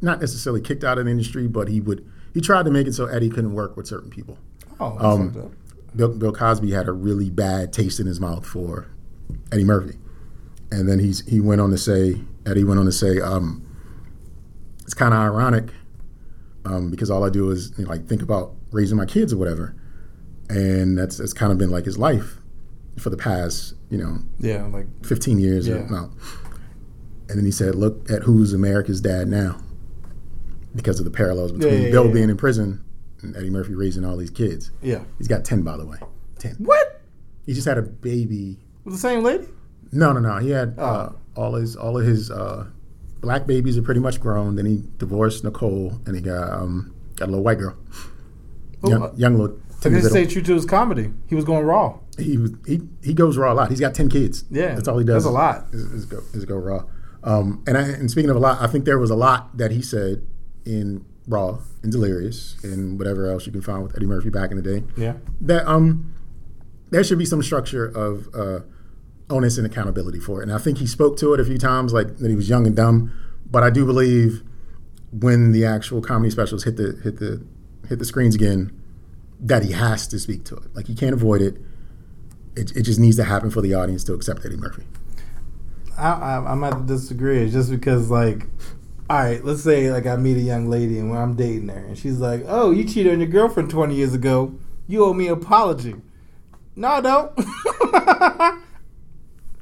[0.00, 2.94] not necessarily kicked out of the industry but he would he tried to make it
[2.94, 4.38] so Eddie couldn't work with certain people.
[4.78, 5.52] Oh, Um.
[5.96, 8.86] Bill, Bill Cosby had a really bad taste in his mouth for
[9.50, 9.98] Eddie Murphy,
[10.70, 13.66] and then he's he went on to say Eddie went on to say um,
[14.84, 15.70] it's kind of ironic
[16.64, 19.36] um, because all I do is you know, like think about raising my kids or
[19.36, 19.74] whatever,
[20.50, 22.36] and that's that's kind of been like his life
[22.98, 25.76] for the past you know Yeah, like 15 years Yeah.
[27.28, 29.60] And then he said, look at who's America's dad now,
[30.74, 32.84] because of the parallels between Yeah, yeah, Bill being in prison
[33.22, 34.72] and Eddie Murphy raising all these kids.
[34.82, 35.02] yeah.
[35.18, 35.98] He's got 10, by the way.
[36.40, 36.56] 10.
[36.58, 37.00] What?
[37.46, 38.58] He just had a baby.
[38.84, 39.46] With the same lady?
[39.92, 40.38] No, no, no.
[40.38, 40.82] He had Oh.
[40.84, 42.66] uh, all his all of his uh,
[43.20, 44.56] black babies are pretty much grown.
[44.56, 47.76] Then he divorced Nicole, and he got um, got a little white girl,
[48.84, 49.56] young, uh, young little.
[49.80, 50.30] Timmy didn't Little.
[50.30, 51.12] true to his comedy.
[51.28, 51.98] He was going raw.
[52.18, 53.70] he was he he goes raw a lot.
[53.70, 54.44] He's got ten kids.
[54.50, 55.24] Yeah, that's all he does.
[55.24, 55.66] that's a lot.
[55.72, 56.84] Is, is go is go raw.
[57.22, 59.70] Um, and I, and speaking of a lot, I think there was a lot that
[59.70, 60.26] he said
[60.64, 64.56] in Raw and Delirious and whatever else you can find with Eddie Murphy back in
[64.56, 64.84] the day.
[64.96, 65.14] Yeah.
[65.40, 66.14] That um,
[66.90, 68.60] there should be some structure of uh,
[69.28, 70.44] onus and accountability for it.
[70.44, 72.66] And I think he spoke to it a few times, like that he was young
[72.66, 73.12] and dumb.
[73.50, 74.42] But I do believe
[75.12, 77.44] when the actual comedy specials hit the hit the
[77.88, 78.72] hit the screens again,
[79.40, 80.74] that he has to speak to it.
[80.74, 81.56] Like he can't avoid it.
[82.56, 84.84] It, it just needs to happen for the audience to accept Eddie Murphy.
[85.96, 87.42] I, I, I'm disagree.
[87.42, 88.46] It's just because, like,
[89.08, 91.96] all right, let's say like I meet a young lady and I'm dating her, and
[91.98, 94.54] she's like, "Oh, you cheated on your girlfriend 20 years ago.
[94.88, 95.96] You owe me an apology."
[96.76, 97.32] No, I don't.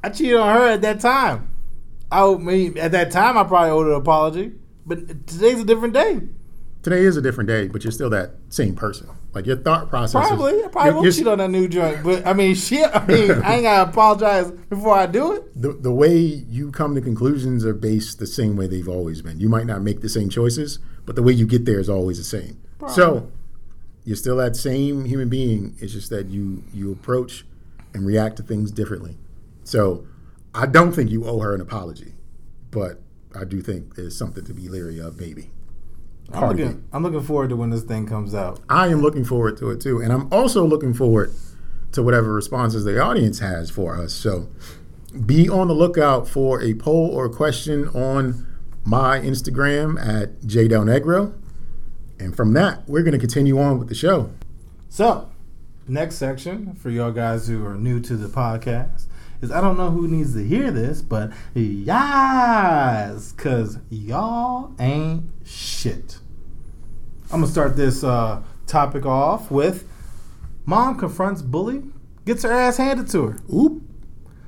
[0.04, 1.50] I cheated on her at that time.
[2.10, 3.36] I owe me at that time.
[3.36, 4.52] I probably owed an apology,
[4.86, 6.20] but today's a different day.
[6.88, 9.10] Today is a different day, but you're still that same person.
[9.34, 10.22] Like your thought process.
[10.22, 12.02] is- Probably, I probably won't cheat on that new joint.
[12.02, 12.88] But I mean, shit.
[12.94, 15.60] I mean, I ain't gotta apologize before I do it.
[15.60, 19.38] the, the way you come to conclusions are based the same way they've always been.
[19.38, 22.16] You might not make the same choices, but the way you get there is always
[22.16, 22.58] the same.
[22.94, 23.30] So
[24.04, 25.76] you're still that same human being.
[25.80, 27.44] It's just that you you approach
[27.92, 29.18] and react to things differently.
[29.62, 30.06] So
[30.54, 32.14] I don't think you owe her an apology,
[32.70, 33.02] but
[33.38, 35.50] I do think there's something to be leery of, maybe.
[36.32, 38.60] I'm looking, I'm looking forward to when this thing comes out.
[38.68, 41.32] I am looking forward to it too, and I'm also looking forward
[41.92, 44.12] to whatever responses the audience has for us.
[44.12, 44.48] So
[45.24, 48.46] be on the lookout for a poll or question on
[48.84, 51.34] my Instagram at jdelnegro,
[52.18, 54.30] and from that we're going to continue on with the show.
[54.88, 55.30] So,
[55.86, 59.06] next section for y'all guys who are new to the podcast
[59.40, 66.18] is I don't know who needs to hear this, but yes, cause y'all ain't shit.
[67.30, 69.86] I'm gonna start this uh, topic off with
[70.64, 71.82] mom confronts bully,
[72.24, 73.36] gets her ass handed to her.
[73.52, 73.82] Oop,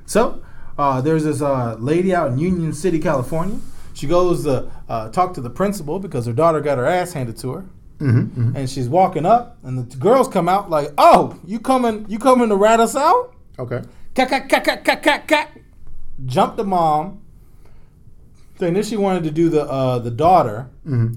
[0.05, 0.41] So,
[0.77, 3.59] uh, there's this uh, lady out in Union City, California.
[3.93, 7.37] She goes to uh, talk to the principal because her daughter got her ass handed
[7.37, 7.65] to her.
[7.99, 12.05] and she's walking up, and the girls come out like, "Oh, you coming?
[12.09, 13.83] You coming to rat us out?" Okay.
[16.25, 17.21] Jumped the mom.
[18.57, 20.69] They initially wanted to do the uh, the daughter,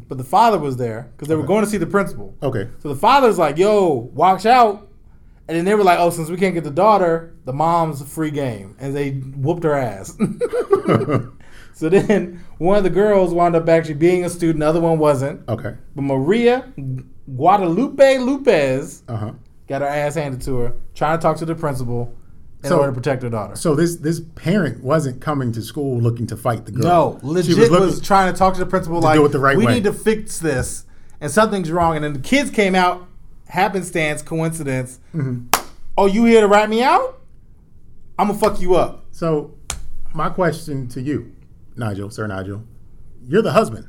[0.08, 2.34] but the father was there because they were going to see the principal.
[2.42, 2.68] Okay.
[2.78, 4.88] So the father's like, "Yo, watch out!"
[5.46, 8.06] And then they were like, "Oh, since we can't get the daughter, the mom's a
[8.06, 10.16] free game," and they whooped her ass.
[11.74, 14.98] so then one of the girls wound up actually being a student, the other one
[14.98, 15.46] wasn't.
[15.48, 15.74] Okay.
[15.94, 16.72] But Maria
[17.36, 19.32] Guadalupe Lopez Uh huh.
[19.68, 22.14] got her ass handed to her, trying to talk to the principal
[22.64, 23.54] in So- order to protect her daughter.
[23.56, 27.18] So this this parent wasn't coming to school looking to fight the girl.
[27.22, 29.38] No, She legit was, trying to talk to the principal to like, do it the
[29.38, 30.84] right we way." need to fix this,
[31.20, 31.94] and something's wrong.
[31.96, 33.06] And then the kids came out,
[33.48, 34.98] happenstance, coincidence.
[35.14, 35.46] Mm-hmm.
[35.96, 37.20] Oh, you here to rat me out?
[38.18, 39.04] I'm gonna fuck you up.
[39.12, 39.54] So,
[40.14, 41.32] my question to you,
[41.76, 42.62] Nigel, Sir Nigel,
[43.26, 43.88] you're the husband.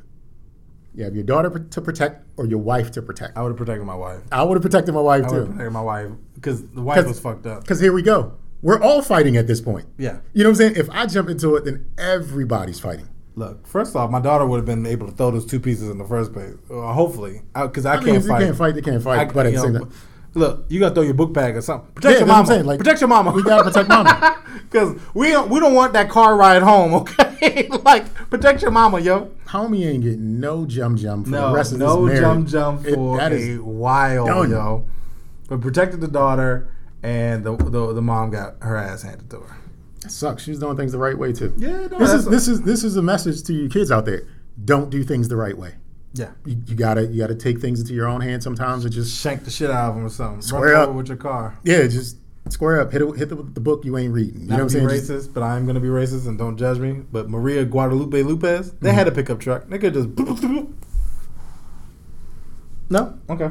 [0.94, 3.38] You have your daughter to protect or your wife to protect.
[3.38, 4.22] I would have protected my wife.
[4.32, 5.52] I would have protected my wife I would have too.
[5.52, 7.62] protected my wife because the wife 'Cause- was fucked up.
[7.62, 8.34] Because here we go.
[8.66, 9.86] We're all fighting at this point.
[10.00, 10.18] Yeah.
[10.34, 10.74] You know what I'm saying?
[10.78, 13.08] If I jump into it, then everybody's fighting.
[13.36, 16.00] Look, first off, my daughter would have been able to throw those two pieces in
[16.00, 16.56] the first place.
[16.72, 18.40] Uh, hopefully, because I, I mean, can't fight.
[18.40, 19.20] you can't fight, they can't fight.
[19.20, 19.92] I- but at the same time,
[20.34, 21.92] look, you gotta throw your book bag or something.
[21.94, 22.48] Protect Yeah, your that's what I'm mama.
[22.56, 23.32] saying, like, protect your mama.
[23.34, 24.42] we gotta protect mama.
[24.72, 27.06] Because we don't we don't want that car ride home.
[27.36, 29.30] Okay, like protect your mama, yo.
[29.46, 32.52] homie ain't getting no jump jump for No, the rest of no this jump marriage.
[32.52, 34.50] jump It- for that a is while, done.
[34.50, 34.86] yo.
[35.50, 36.70] But protected the daughter,
[37.06, 39.58] and the, the the mom got her ass handed to her.
[40.02, 40.44] that sucks.
[40.44, 41.54] She's doing things the right way too.
[41.56, 44.06] Yeah, no, this is a- this is this is a message to you kids out
[44.06, 44.24] there.
[44.64, 45.76] Don't do things the right way.
[46.14, 49.20] Yeah, You, you gotta you gotta take things into your own hands sometimes and just
[49.22, 50.42] shank the shit out of them or something.
[50.42, 50.96] Square Run up.
[50.96, 51.60] with your car.
[51.64, 52.18] yeah just
[52.50, 54.42] square up hit it, hit the, the book you ain't reading.
[54.42, 55.08] You Not know what I'm be saying?
[55.08, 56.94] Just- racist, but I am gonna be racist, and don't judge me.
[57.12, 58.98] But Maria Guadalupe Lopez, they mm-hmm.
[58.98, 59.68] had a pickup truck.
[59.68, 60.08] They could just.
[62.90, 63.50] No, okay.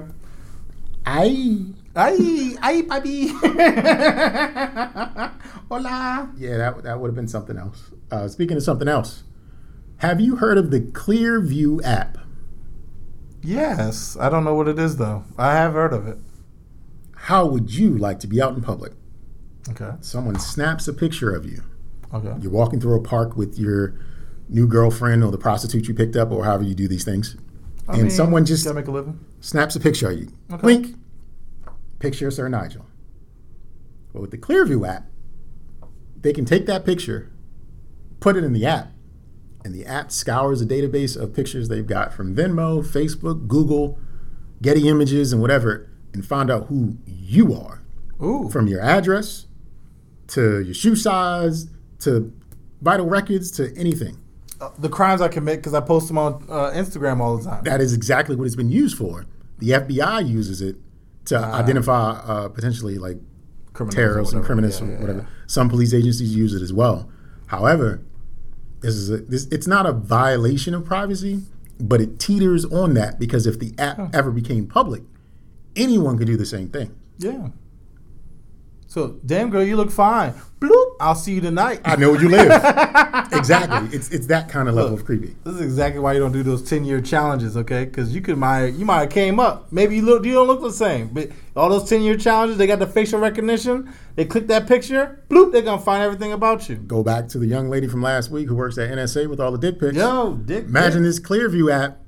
[1.05, 1.57] I
[1.97, 3.31] Ay, ay, papi.
[5.69, 6.31] Hola.
[6.37, 7.91] yeah that that would have been something else.
[8.11, 9.25] Uh, speaking of something else,
[9.99, 12.19] have you heard of the Clearview app?
[13.43, 15.25] Yes, I don't know what it is though.
[15.39, 16.19] I have heard of it.
[17.15, 18.93] How would you like to be out in public?
[19.71, 19.93] Okay.
[20.01, 21.63] Someone snaps a picture of you.
[22.13, 22.35] Okay.
[22.41, 23.95] You're walking through a park with your
[24.49, 27.37] new girlfriend or the prostitute you picked up or however you do these things.
[27.89, 29.19] I and mean, someone just make a living.
[29.41, 30.29] snaps a picture of you.
[30.53, 30.61] Okay.
[30.61, 30.95] Blink.
[32.05, 32.85] Picture of Sir Nigel.
[34.12, 35.07] But with the Clearview app,
[36.21, 37.33] they can take that picture,
[38.21, 38.93] put it in the app,
[39.64, 43.99] and the app scours a database of pictures they've got from Venmo, Facebook, Google,
[44.61, 47.81] Getty Images, and whatever, and find out who you are.
[48.23, 48.51] Ooh.
[48.51, 49.47] From your address
[50.29, 51.69] to your shoe size
[52.01, 52.35] to
[52.83, 54.21] vital records to anything.
[54.61, 57.64] Uh, the crimes I commit because I post them on uh, Instagram all the time.
[57.64, 59.25] That is exactly what it's been used for.
[59.59, 60.77] The FBI uses it
[61.27, 63.17] to identify uh, potentially like
[63.91, 65.19] terrorists and criminals Yeah, or whatever.
[65.21, 65.27] yeah.
[65.47, 67.11] Some police agencies use it as well.
[67.47, 68.03] However,
[68.81, 71.43] this is a, this, it's not a violation of privacy,
[71.81, 75.03] but it teeters on that because if the app ever became public,
[75.77, 76.95] anyone could do the same thing.
[77.19, 77.49] Yeah.
[78.95, 80.35] So, damn girl, you look fine.
[80.61, 80.95] Bloop.
[81.01, 81.81] I'll see you tonight.
[81.85, 82.47] I know where you live.
[83.33, 83.89] exactly.
[83.93, 85.35] It's it's that kind of level of creepy.
[85.43, 87.87] This is exactly why you don't do those ten year challenges, okay?
[87.87, 89.73] Because you could might you might have came up.
[89.73, 92.69] Maybe you look you don't look the same, but all those ten year challenges, they
[92.69, 93.93] got the facial recognition.
[94.15, 96.77] They click that picture, bloop, they're gonna find everything about you.
[96.77, 99.51] Go back to the young lady from last week who works at NSA with all
[99.51, 99.97] the dick pics.
[99.97, 100.67] Yo, dick.
[100.67, 101.09] Imagine dick.
[101.09, 101.99] this Clearview app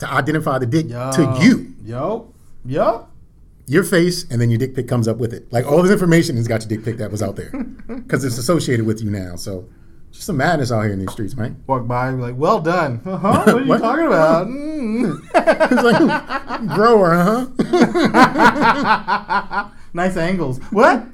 [0.00, 3.06] to identify the dick Yo, to you, Yo, yo.
[3.72, 5.50] Your face, and then your dick pic comes up with it.
[5.52, 7.50] Like all this information has got your dick pic that was out there
[7.86, 9.36] because it's associated with you now.
[9.36, 9.68] So
[10.12, 11.64] just some madness out here in these streets, man.
[11.66, 13.00] Walk by and be like, well done.
[13.12, 13.44] Uh-huh.
[13.44, 14.46] What are you talking about?
[14.82, 15.20] Mm.
[15.34, 17.46] It's like grower, huh?
[19.94, 20.58] nice angles.
[20.70, 21.06] What?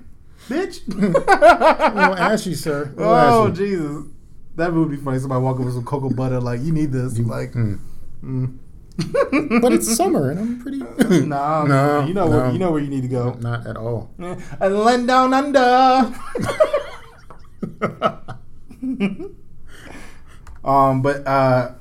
[0.48, 0.80] Bitch.
[0.88, 2.84] A little ashy, sir.
[2.84, 3.56] A little oh, ashy.
[3.56, 4.04] Jesus.
[4.56, 5.18] That would be funny.
[5.18, 7.18] Somebody walking with some cocoa butter, like, you need this.
[7.18, 7.52] You, like,
[8.98, 10.78] But it's summer, and I'm pretty.
[11.26, 12.36] nah, No, you know no.
[12.36, 13.32] where you know where you need to go.
[13.40, 14.10] Not at all.
[14.18, 16.12] And land down under.
[20.64, 21.72] um, but uh,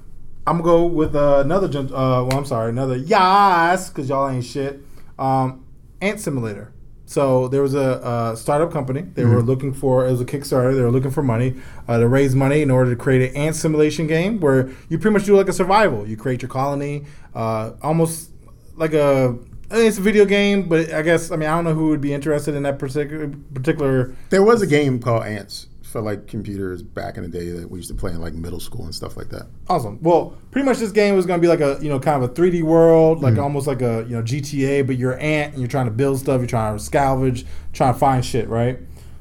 [0.46, 1.68] I'm gonna go with uh, another.
[1.80, 4.82] Uh, well, I'm sorry, another yas because y'all ain't shit.
[5.18, 5.66] Um,
[6.02, 6.72] Ant Simulator.
[7.08, 9.02] So there was a, uh startup company.
[9.02, 10.76] They were looking for it was a Kickstarter.
[10.76, 11.56] They were looking for money
[11.88, 15.14] uh, to raise money in order to create an ant simulation game where you pretty
[15.14, 16.06] much do like a survival.
[16.06, 18.30] You create your colony, uh, almost
[18.76, 19.38] like a.
[19.72, 21.88] I mean, it's a video game, but I guess I mean I don't know who
[21.90, 24.14] would be interested in that particular particular.
[24.30, 27.80] There was a game called Ants for like computers back in the day that we
[27.80, 29.48] used to play in like middle school and stuff like that.
[29.70, 29.98] Awesome.
[30.02, 32.30] Well, pretty much this game was going to be like a you know kind of
[32.30, 33.40] a 3D world, like hmm.
[33.40, 36.20] almost like a you know GTA, but you're an ant and you're trying to build
[36.20, 38.80] stuff, you're trying to salvage, trying to find shit, right?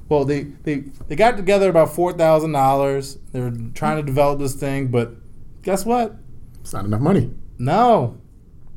[0.08, 3.18] Well, they they they got together about four thousand dollars.
[3.32, 5.14] They were trying to develop this thing, but
[5.62, 6.16] guess what?
[6.60, 7.30] It's not enough money.
[7.58, 8.20] No,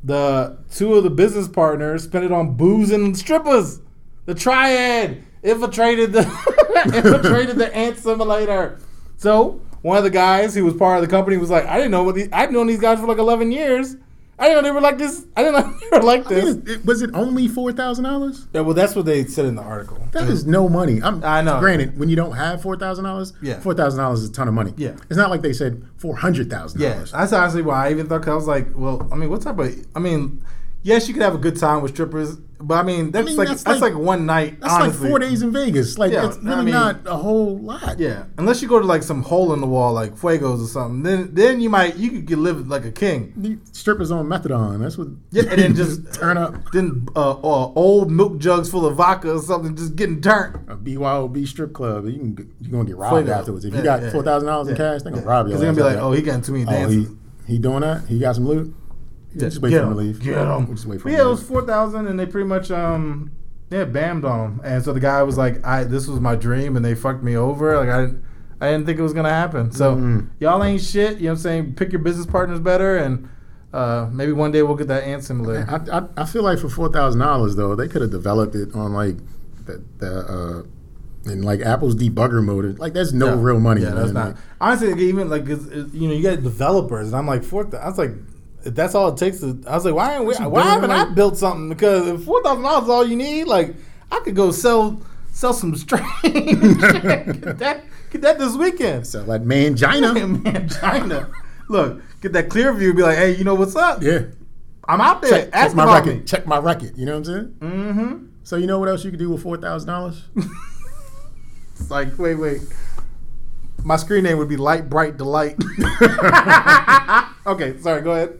[0.04, 3.80] the two of the business partners spent it on booze and strippers.
[4.26, 6.22] The triad infiltrated the
[6.94, 8.78] infiltrated the ant simulator.
[9.16, 11.90] So one of the guys who was part of the company was like, "I didn't
[11.90, 13.96] know what these, I've known these guys for like eleven years.
[14.38, 15.26] I didn't know they were like this.
[15.36, 18.04] I didn't know they were like I mean, this." it- was it only four thousand
[18.04, 18.46] dollars?
[18.54, 19.98] Yeah, well, that's what they said in the article.
[20.12, 21.02] That is no money.
[21.02, 21.60] I'm, I know.
[21.60, 23.60] Granted, when you don't have four thousand dollars, Yeah.
[23.60, 24.72] four thousand dollars is a ton of money.
[24.78, 24.96] Yeah.
[25.10, 28.22] it's not like they said four hundred thousand Yeah, that's honestly why I even thought.
[28.22, 29.74] Cause I was like, well, I mean, what type of?
[29.94, 30.42] I mean,
[30.82, 33.48] yes, you could have a good time with strippers, but I mean, that's mean, like
[33.48, 34.60] that's that's, like- like, one night.
[34.60, 35.00] That's honestly.
[35.02, 35.98] like four days in Vegas.
[35.98, 37.98] Like Yeah, it's I really mean- not a whole lot.
[37.98, 41.02] Yeah, unless you go to like some hole in the wall, like Fuegos or something,
[41.02, 43.32] then then you might you could get live like a king.
[43.36, 44.80] The strippers on methadone.
[44.80, 45.08] That's what.
[45.30, 49.32] Yeah, and then just turn up Then uh, uh, old milk jugs full of vodka
[49.34, 50.56] or something just getting turned.
[50.68, 52.06] a BYOB strip club.
[52.06, 53.32] You can you're gonna get robbed Fuego.
[53.32, 53.64] afterwards.
[53.64, 54.10] If you got yeah.
[54.10, 55.28] four thousand dollars in Yeah, cash, they're gonna yeah.
[55.30, 55.52] rob you.
[55.56, 56.86] They're gonna be like, oh, he got too many that.
[56.86, 57.06] oh, he
[57.46, 58.04] he doing that?
[58.06, 58.74] He got some loot.
[59.34, 60.20] Yeah, just wait for him to leave.
[60.22, 60.66] Get him.
[60.66, 63.30] We'll just wait for him yeah, it was four thousand, and they pretty much um
[63.70, 64.60] yeah bammed on him.
[64.64, 67.36] And so the guy was like, "I this was my dream, and they fucked me
[67.36, 67.76] over.
[67.76, 68.24] Like I didn't
[68.60, 69.70] I didn't think it was gonna happen.
[69.72, 70.28] So Mm.
[70.40, 71.18] y'all ain't shit.
[71.18, 71.74] You know what I'm saying?
[71.74, 73.28] Pick your business partners better, and
[73.72, 75.64] uh, maybe one day we'll get that ant simulator.
[75.70, 78.74] I, I, I feel like for four thousand dollars though, they could have developed it
[78.74, 79.16] on like
[79.66, 80.64] the, the
[81.26, 82.78] uh, in like Apple's debugger mode.
[82.80, 83.40] Like there's no Yeah.
[83.40, 83.82] real money.
[83.82, 84.26] Yeah, that's not.
[84.30, 87.64] Like, Honestly, even like you know, you got developers, and I'm like four.
[87.80, 88.10] I was like,
[88.64, 89.40] that's all it takes.
[89.40, 91.68] To, I was like, why ain't we, why haven't I built something?
[91.68, 93.74] Because if four thousand dollars is all you need, like
[94.10, 95.00] I could go sell
[95.32, 96.04] sell some strange.
[96.22, 99.06] get that get that this weekend.
[99.06, 100.42] so like mangina.
[100.44, 101.30] Man, China.
[101.68, 102.92] Look, get that clear view.
[102.94, 104.02] Be like, hey, you know what's up?
[104.02, 104.22] yeah.
[104.88, 105.30] I'm out there.
[105.30, 106.16] Check, check my record.
[106.16, 106.24] me.
[106.24, 106.96] Check my record.
[106.96, 107.56] You know what I'm saying?
[107.60, 108.26] Mm-hmm.
[108.42, 110.24] So you know what else you could do with four thousand dollars?
[111.80, 112.60] It's like, wait, wait.
[113.84, 115.56] My screen name would be Light Bright Delight.
[117.46, 118.02] okay, sorry.
[118.02, 118.39] Go ahead.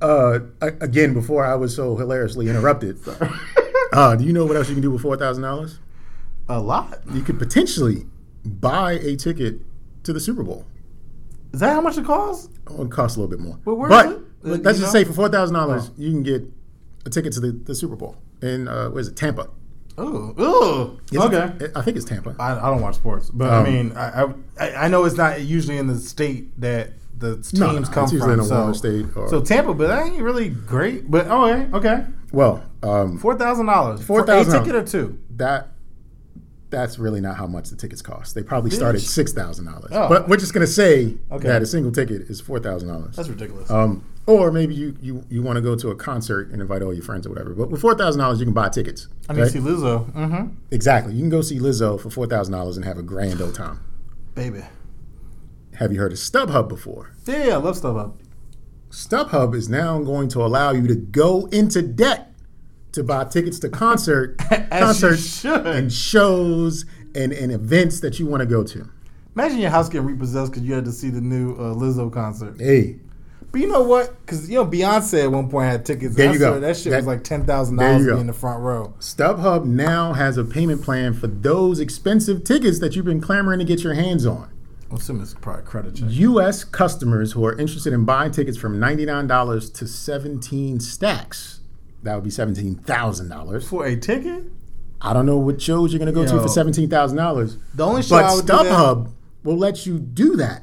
[0.00, 2.98] Uh, again, before I was so hilariously interrupted.
[3.90, 5.78] Uh, do you know what else you can do with four thousand dollars?
[6.50, 7.00] A lot.
[7.14, 8.04] You could potentially
[8.44, 9.60] buy a ticket
[10.02, 10.66] to the Super Bowl.
[11.54, 12.50] Is that how much it costs?
[12.66, 13.56] Oh, it costs a little bit more.
[13.88, 14.16] But is it?
[14.18, 15.00] Uh, let's you just know?
[15.00, 15.94] say for four thousand dollars, Oh.
[15.96, 16.42] you can get
[17.06, 19.16] a ticket to the, the Super Bowl in uh, where is it?
[19.16, 19.48] Tampa.
[19.96, 21.00] Oh, ooh.
[21.10, 21.72] Is it- okay.
[21.74, 22.36] I think it's Tampa.
[22.38, 24.24] I, I don't watch sports, but Um, I mean, I,
[24.60, 28.08] I I know it's not usually in the state that the teams No, no, come
[28.08, 28.30] from.
[28.40, 31.10] in so, state or- so Tampa, but that ain't really great.
[31.10, 35.18] But oh, okay, okay, well, um, four thousand dollars for a ticket or two.
[35.36, 35.68] that
[36.70, 38.34] that's really not how much the tickets cost.
[38.34, 39.06] They probably start at Bitch.
[39.08, 39.90] six thousand dollars.
[39.92, 40.08] Oh.
[40.08, 41.48] But we're just gonna say Okay.
[41.48, 43.16] that a single ticket is four thousand dollars.
[43.16, 43.70] That's ridiculous.
[43.70, 46.92] Um, or maybe you, you, you want to go to a concert and invite all
[46.92, 47.54] your friends or whatever.
[47.54, 49.08] But with four thousand dollars, you can buy tickets.
[49.30, 49.50] I mean, right?
[49.50, 50.48] see Lizzo, mm-hmm.
[50.70, 51.14] exactly.
[51.14, 53.80] You can go see Lizzo for four thousand dollars and have a grand old time.
[54.34, 54.62] baby.
[55.78, 57.12] Have you heard of StubHub before?
[57.26, 58.14] Yeah, yeah, I love StubHub.
[58.90, 62.32] StubHub is now going to allow you to go into debt
[62.92, 64.38] to buy tickets to concert,
[64.70, 68.88] concerts and shows and, and events that you want to go to.
[69.36, 72.60] Imagine your house getting repossessed because you had to see the new uh, Lizzo concert.
[72.60, 72.96] Hey,
[73.52, 74.18] But you know what?
[74.26, 76.16] Because you know Beyonce at one point had tickets.
[76.16, 76.58] There you go.
[76.58, 78.16] That shit That- was like ten thousand dollars you to go.
[78.16, 78.94] be in the front row.
[78.98, 83.64] StubHub now has a payment plan for those expensive tickets that you've been clamoring to
[83.64, 84.50] get your hands on.
[84.90, 86.08] I'm assuming it's probably credit check.
[86.10, 86.64] U.S.
[86.64, 91.60] customers who are interested in buying tickets from $99 to 17 stacks,
[92.02, 93.68] that would be $17,000.
[93.68, 94.44] For a ticket?
[95.00, 97.58] I don't know what shows you're going to go to for $17,000.
[97.74, 99.12] The only show But I would do that- StubHub
[99.44, 100.62] will let you do that.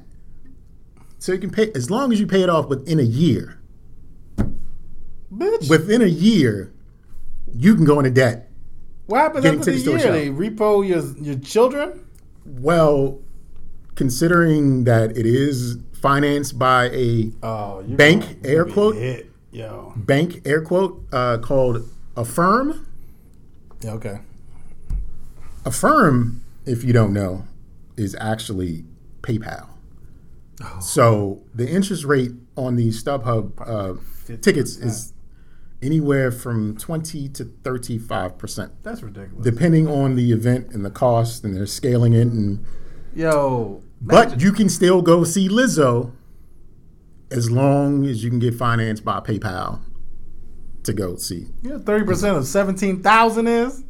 [1.20, 3.60] So you can pay, as long as you pay it off within a year.
[5.34, 5.70] Bitch.
[5.70, 6.74] Within a year,
[7.54, 8.52] you can go into debt.
[9.08, 10.12] what happens getting after the a year?
[10.12, 12.06] They repo your your children?
[12.46, 13.20] Well,
[13.96, 18.96] considering that it is financed by a Oh, Bank, air quote.
[18.96, 19.32] hit.
[19.52, 19.94] Yo.
[19.96, 22.86] bank, air quote, uh, called Affirm.
[23.82, 24.20] Yeah, okay.
[25.66, 27.46] Affirm, if you don't know,
[27.98, 28.84] is actually
[29.22, 29.68] PayPal.
[30.62, 30.80] Oh.
[30.82, 33.94] So the interest rate on these StubHub uh,
[34.42, 35.14] tickets is
[35.82, 39.44] anywhere from 20 to 35 percent, That's ridiculous.
[39.44, 42.28] depending on the event and the cost, and they're scaling it.
[42.28, 42.66] And
[43.16, 43.82] Yo.
[44.02, 46.12] But you can still go see Lizzo
[47.32, 49.82] as long as you can get financed by PayPal
[50.84, 51.48] to go see.
[51.62, 53.84] Yeah, thirty percent of seventeen thousand is?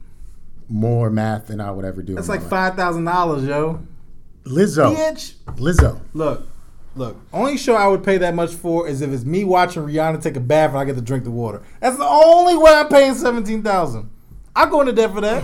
[0.70, 2.16] more math than I would ever do.
[2.16, 3.82] That's like five thousand dollars, yo.
[4.46, 4.96] Lizzo.
[4.96, 5.36] Bitch.
[5.56, 6.00] Lizzo.
[6.14, 6.48] Look,
[6.96, 7.18] look.
[7.34, 10.36] Only show I would pay that much for is if it's me watching Rihanna take
[10.36, 11.62] a bath and I get to drink the water.
[11.80, 14.10] That's the only way I'm paying seventeen thousand.
[14.56, 15.44] I go into debt for that.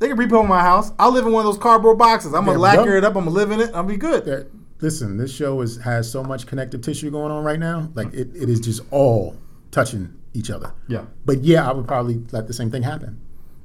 [0.00, 0.90] They can repo my house.
[0.98, 2.34] I'll live in one of those cardboard boxes.
[2.34, 3.14] I'm gonna lacquer it up.
[3.16, 3.70] I'm gonna live in it.
[3.74, 4.24] I'll be good.
[4.24, 4.48] That-
[4.80, 7.90] listen, this show is has so much connective tissue going on right now.
[7.94, 9.36] Like it, it is just all
[9.70, 10.72] touching each other.
[10.88, 11.04] Yeah.
[11.26, 13.20] But yeah, I would probably let the same thing happen.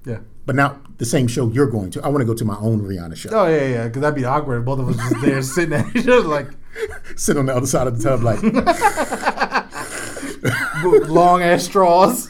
[0.05, 0.19] Yeah.
[0.45, 2.03] But not the same show you're going to.
[2.03, 3.29] I want to go to my own Rihanna show.
[3.31, 3.88] Oh yeah, yeah.
[3.88, 4.59] Because that'd be awkward.
[4.59, 6.47] if Both of us just there sitting there, just like
[7.15, 8.43] Sit on the other side of the tub like
[11.09, 12.27] long ass straws.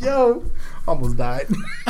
[0.00, 0.44] Yo,
[0.88, 1.46] almost died.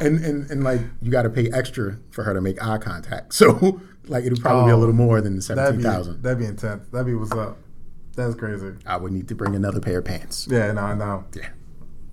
[0.00, 3.34] and, and, and like you got to pay extra for her to make eye contact.
[3.34, 6.44] So like it'd probably be a Oh, little more than the That'd be that'd be
[6.44, 6.88] intense.
[6.88, 7.58] That'd be what's up.
[8.16, 8.72] That's crazy.
[8.86, 10.46] I would need to bring another pair of pants.
[10.50, 11.24] Yeah, no, no.
[11.34, 11.48] Yeah.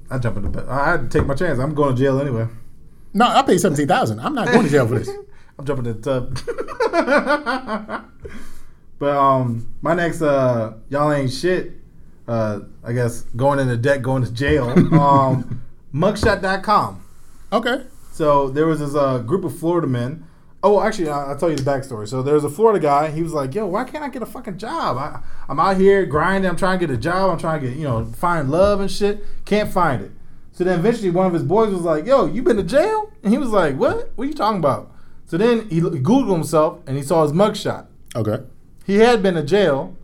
[0.09, 0.65] I jump in the bed.
[0.69, 1.59] I had to take my chance.
[1.59, 2.47] I'm going to jail anyway.
[3.13, 4.19] No, I paid seventeen thousand.
[4.19, 5.09] I'm not going to jail for this.
[5.59, 6.39] I'm jumping in the tub.
[8.99, 11.73] but um, my next uh, y'all ain't shit.
[12.27, 14.67] Uh, I guess going into debt, going to jail.
[14.97, 15.61] Um,
[15.93, 17.03] mugshot.com.
[17.53, 17.83] Okay.
[18.11, 20.25] So there was this uh, group of Florida men.
[20.63, 22.07] Oh, actually, I'll tell you the backstory.
[22.07, 23.11] So there was a Florida guy.
[23.11, 24.97] He was like, "Yo, why can't I get a fucking job?
[24.97, 26.49] I, I'm out here grinding.
[26.49, 27.29] I'm trying to get a job.
[27.29, 29.23] I'm trying to get, you know, find love and shit.
[29.45, 30.11] Can't find it."
[30.51, 33.31] So then eventually, one of his boys was like, "Yo, you been to jail?" And
[33.31, 34.11] he was like, "What?
[34.15, 34.91] What are you talking about?"
[35.27, 37.85] So then he Googled himself and he saw his mugshot.
[38.15, 38.43] Okay.
[38.85, 39.95] He had been to jail,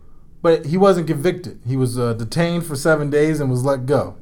[0.44, 1.58] but he wasn't convicted.
[1.66, 4.18] He was uh, detained for seven days and was let go.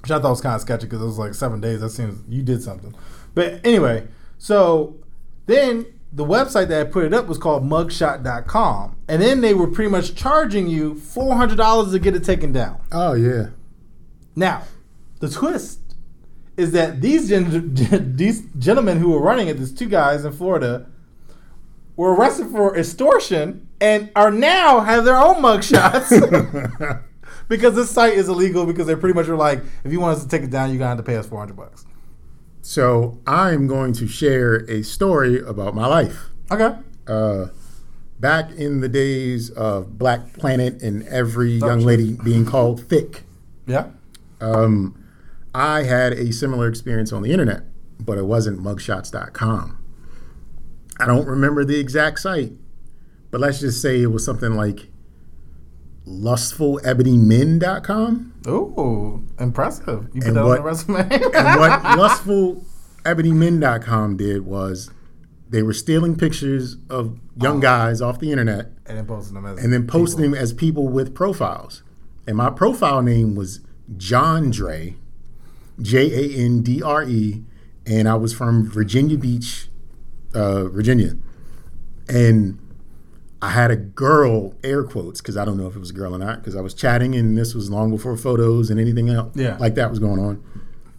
[0.00, 1.82] Which I thought was kind of sketchy because it was like seven days.
[1.82, 2.94] That seems you did something.
[3.34, 4.96] But anyway, so
[5.44, 5.84] then
[6.14, 8.96] the website that I put it up was called mugshot.com.
[9.06, 12.80] And then they were pretty much charging you $400 to get it taken down.
[12.90, 13.48] Oh yeah.
[14.34, 14.62] Now,
[15.20, 15.80] the twist
[16.56, 17.74] is that these gen-
[18.16, 20.86] these gentlemen who were running it, these two guys in Florida,
[21.96, 26.10] were arrested for extortion and are now have their own mugshots
[27.48, 30.22] because this site is illegal because they pretty much were like, if you want us
[30.24, 31.84] to take it down, you're gonna have to pay us four hundred bucks.
[32.62, 36.30] So I'm going to share a story about my life.
[36.50, 36.74] Okay.
[37.06, 37.48] Uh,
[38.18, 41.86] back in the days of Black Planet and every young sure.
[41.88, 43.24] lady being called thick,
[43.66, 43.88] Yeah.
[44.40, 44.98] um,
[45.54, 47.64] I had a similar experience on the internet,
[48.00, 49.78] but it wasn't mugshots.com.
[51.00, 52.52] I don't remember the exact site,
[53.30, 54.88] but let's just say it was something like
[56.06, 58.34] lustfulebonymen.com.
[58.46, 60.08] Oh, impressive.
[60.12, 61.08] You put And that what- on the resume.
[61.10, 61.82] And what
[63.04, 64.90] lustfulebonymen.com did was
[65.48, 67.60] they were stealing pictures of young oh.
[67.60, 70.88] guys off the internet and then posting them as and then posting them as people
[70.88, 71.82] with profiles.
[72.26, 73.60] And my profile name was
[73.96, 74.96] John Dre,
[75.80, 77.44] J A N D R E,
[77.86, 79.68] and I was from Virginia Beach,
[80.34, 81.16] uh, Virginia.
[82.08, 82.58] And
[83.40, 86.14] I had a girl, air quotes, because I don't know if it was a girl
[86.14, 89.34] or not, because I was chatting and this was long before photos and anything else
[89.36, 89.56] Yeah.
[89.58, 90.42] like that was going on.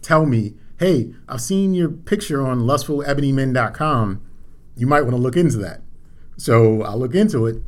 [0.02, 4.20] Tell me, hey, I've seen your picture on lustfulebonymen.com.
[4.76, 5.80] You might want to look into that.
[6.36, 7.62] So I look into it,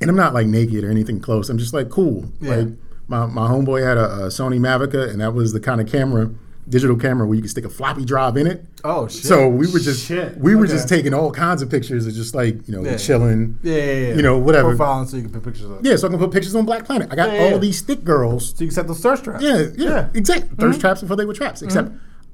[0.00, 1.48] and I'm not like naked or anything close.
[1.48, 2.32] I'm just like cool.
[2.40, 2.56] Yeah.
[2.56, 2.68] Like
[3.06, 6.30] my, my homeboy had a, a Sony Mavica, and that was the kind of camera,
[6.68, 8.64] digital camera, where you could stick a floppy drive in it.
[8.84, 9.24] Oh shit.
[9.24, 10.36] So we were just Shit.
[10.38, 10.72] we were Okay.
[10.72, 12.96] just taking all kinds of pictures of just like you know Yeah.
[12.96, 13.58] chilling.
[13.62, 14.14] yeah, yeah, yeah.
[14.14, 14.74] you know, whatever.
[14.74, 15.80] Profiling so you can put pictures up.
[15.82, 17.08] Yeah, so I can put pictures on Black Planet.
[17.12, 18.50] I got all these thick girls.
[18.50, 19.42] So you can set those thirst traps.
[19.44, 20.48] Yeah, yeah, exactly.
[20.48, 20.60] Mm-hmm.
[20.60, 21.60] Thirst traps before they were traps.
[21.62, 21.90] Except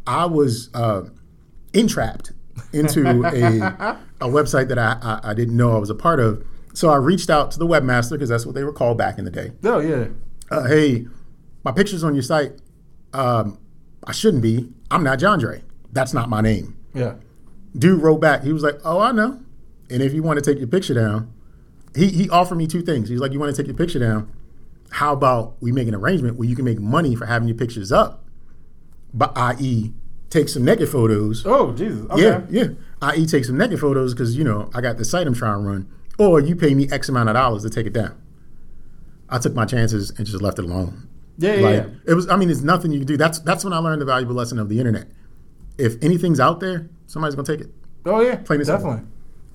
[0.07, 1.03] I was uh,
[1.73, 2.33] entrapped
[2.73, 3.11] into a
[4.21, 6.45] a website that I, I I didn't know I was a part of.
[6.73, 9.25] So I reached out to the webmaster because that's what they were called back in
[9.25, 9.53] the day.
[9.65, 10.07] Oh yeah.
[10.51, 11.07] Uh, hey,
[11.65, 12.53] my picture's on your site.
[13.13, 13.59] Um,
[14.05, 14.69] I shouldn't be.
[14.91, 15.63] I'm not John Dre.
[15.93, 16.77] That's not my name.
[16.95, 17.15] Yeah.
[17.77, 18.43] Dude wrote back.
[18.43, 19.41] He was like, "Oh, I know."
[19.91, 21.33] And if you want to take your picture down,
[21.95, 23.09] he he offered me two things.
[23.09, 24.31] He's like, "You want to take your picture down?
[24.91, 27.93] How about we make an arrangement where you can make money for having your pictures
[27.93, 28.25] up,
[29.15, 29.93] but i.e.
[30.31, 31.45] take some naked photos.
[31.47, 32.11] Oh Jesus.
[32.11, 32.23] Okay.
[32.23, 32.69] Yeah, yeah.
[33.03, 33.27] I.e.
[33.27, 35.89] take some naked photos because you know I got the site I'm trying to run,
[36.19, 38.17] or you pay me X amount of dollars to take it down."
[39.29, 41.09] I took my chances and just left it alone.
[41.41, 41.87] Yeah, yeah, Like yeah.
[42.07, 42.29] it was.
[42.29, 43.17] I mean, it's nothing you can do.
[43.17, 45.09] That's that's when I learned the valuable lesson of the internet.
[45.79, 47.73] If anything's out there, somebody's gonna take it.
[48.05, 48.37] Oh yeah.
[48.37, 49.03] Plain and simple.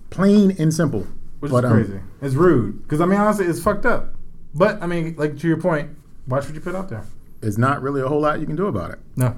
[0.10, 1.08] Plain and simple.
[1.40, 2.00] Which But, is um, crazy.
[2.22, 2.82] it's rude.
[2.84, 4.14] Because I mean, honestly, it's fucked up.
[4.56, 5.90] But I mean, like to your point,
[6.28, 7.04] watch what you put out there.
[7.42, 9.00] there's not really a whole lot you can do about it.
[9.16, 9.36] No.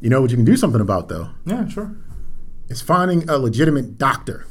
[0.00, 1.66] You know what you can do something about though Yeah.
[1.68, 1.94] Sure.
[2.68, 4.44] It's finding a legitimate doctor.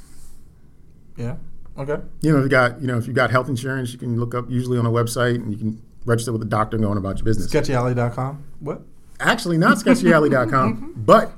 [1.17, 1.35] Yeah.
[1.77, 1.97] Okay.
[2.21, 4.33] You know, if you got you know if you got health insurance, you can look
[4.33, 6.97] up usually on a website and you can register with a doctor and go on
[6.97, 7.51] about your business.
[7.51, 8.43] Sketchyalley.com.
[8.59, 8.81] What?
[9.19, 11.31] actually not sketchyalley.com, but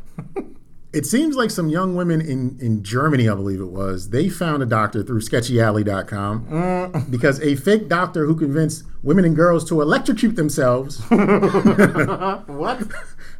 [0.93, 4.63] it seems like some young women in, in Germany, I believe it was, they found
[4.63, 10.35] a doctor through sketchyalley.com because a fake doctor who convinced women and girls to electrocute
[10.35, 12.87] themselves What?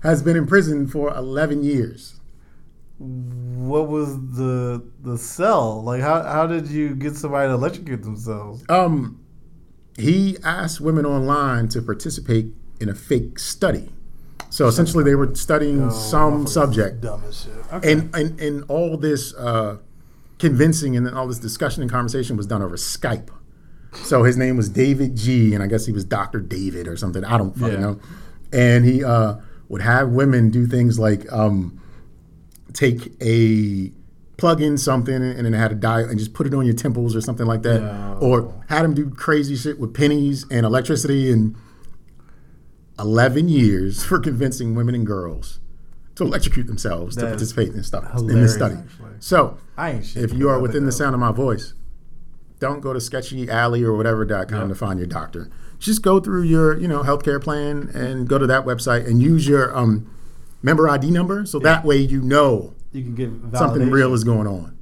[0.04, 2.14] has been in prison for 11 years.
[3.00, 5.84] What was the the cell?
[5.84, 8.64] Like how how did you get somebody to electrocute themselves?
[8.70, 9.20] Um,
[9.98, 12.48] he asked women online to participate
[12.80, 13.90] in a fake study.
[14.50, 17.02] So essentially, they were studying some subject.
[17.02, 17.74] Dumb as shit.
[17.74, 17.92] Okay.
[17.92, 19.78] and and and all this uh,
[20.40, 23.30] convincing and then all this discussion and conversation was done over Skype.
[24.04, 27.26] So his name was David G, and I guess he was Doctor David or something.
[27.26, 27.80] I don't fucking Yeah.
[27.80, 28.00] know.
[28.54, 29.36] And he uh,
[29.70, 31.82] would have women do things like um,
[32.74, 33.92] take a
[34.38, 37.16] plug in something and then had a dial and just put it on your temples
[37.16, 38.18] or something like that, No.
[38.22, 41.56] or had them do crazy shit with pennies and electricity and.
[43.00, 45.60] 11 years for convincing women and girls
[46.16, 48.74] to electrocute themselves to participate in this stuff in this study.
[48.76, 49.12] actually.
[49.20, 51.76] So, I if you are within the sound of my voice,
[52.60, 55.48] don't go to sketchy alley or whatever.com to find your doctor.
[55.78, 59.48] Just go through your, you know, healthcare plan and go to that website and use
[59.48, 60.10] your um,
[60.64, 64.48] member ID number so that way you know you can get something real is going
[64.48, 64.78] on.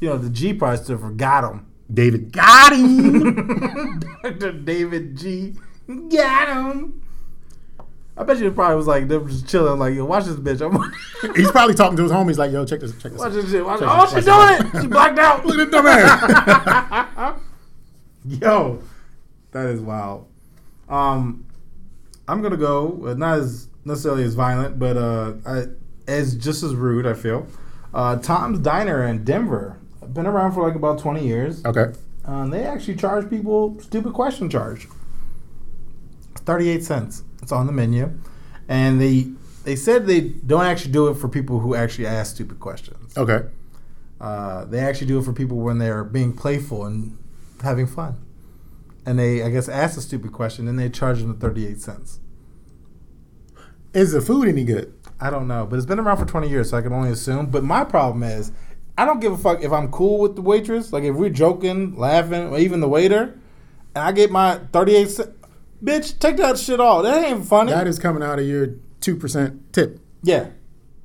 [0.00, 1.66] You know the G probably stood for got him.
[1.92, 4.00] David got him.
[4.22, 4.52] Dr.
[4.64, 5.54] David G.
[5.86, 7.02] Got him.
[8.16, 10.60] I bet you it probably was like them just chilling, like, yo, watch this bitch.
[10.64, 13.20] I'm He's probably talking to his homies like, yo, check this, check this.
[13.20, 13.34] watch out.
[13.34, 13.64] this shit.
[13.64, 14.82] Watch Check oh, this, she's check doing it.
[14.82, 15.44] She blacked out.
[15.46, 17.36] Look at that
[18.24, 18.40] dumbass.
[18.40, 18.80] Yo,
[19.50, 20.28] that is wild.
[20.88, 21.44] Um,
[22.28, 25.64] I'm gonna go uh, not as necessarily as violent, but uh, I,
[26.06, 27.06] as just as rude.
[27.06, 27.46] I feel.
[27.92, 29.78] Uh, Tom's Diner in Denver.
[30.12, 31.64] Been around for like about 20 years.
[31.64, 31.92] okay.
[32.26, 34.88] Um, they actually charge people stupid question charge.
[36.36, 37.22] 38 cents.
[37.42, 38.18] It's on the menu.
[38.68, 39.28] And they
[39.64, 43.16] they said they don't actually do it for people who actually ask stupid questions.
[43.16, 43.46] Okay.
[44.20, 47.18] Uh, they actually do it for people when they're being playful and
[47.62, 48.16] having fun.
[49.06, 52.20] And they, I guess, ask a stupid question and they charge them 38 cents.
[53.92, 54.94] Is the food any good?
[55.24, 57.46] I don't know, but it's been around for 20 years, so I can only assume.
[57.46, 58.52] But my problem is,
[58.98, 60.92] I don't give a fuck if I'm cool with the waitress.
[60.92, 63.36] Like, if we're joking, laughing, or even the waiter,
[63.94, 65.30] and I get my 38 cents,
[65.82, 67.02] bitch, take that shit off.
[67.04, 67.72] That ain't funny.
[67.72, 69.98] That is coming out of your 2% tip.
[70.22, 70.48] yeah.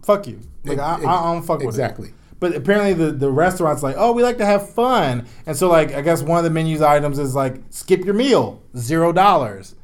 [0.03, 0.39] Fuck you.
[0.63, 1.69] Like, I, Ex- I don't fuck with it.
[1.69, 2.13] exactly.
[2.39, 5.27] But apparently the, the restaurant's like, oh, we like to have fun.
[5.45, 8.63] And so like I guess one of the menus items is like skip your meal,
[8.77, 9.75] zero dollars.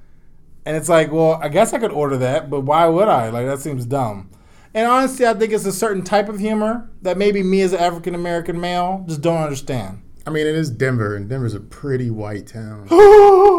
[0.65, 3.29] And it's like, well, I guess I could order that, but why would I?
[3.29, 4.29] Like that seems dumb.
[4.73, 7.79] And honestly, I think it's a certain type of humor that maybe me as an
[7.79, 10.01] African American male just don't understand.
[10.27, 12.87] I mean, it is Denver, and Denver's a pretty white town.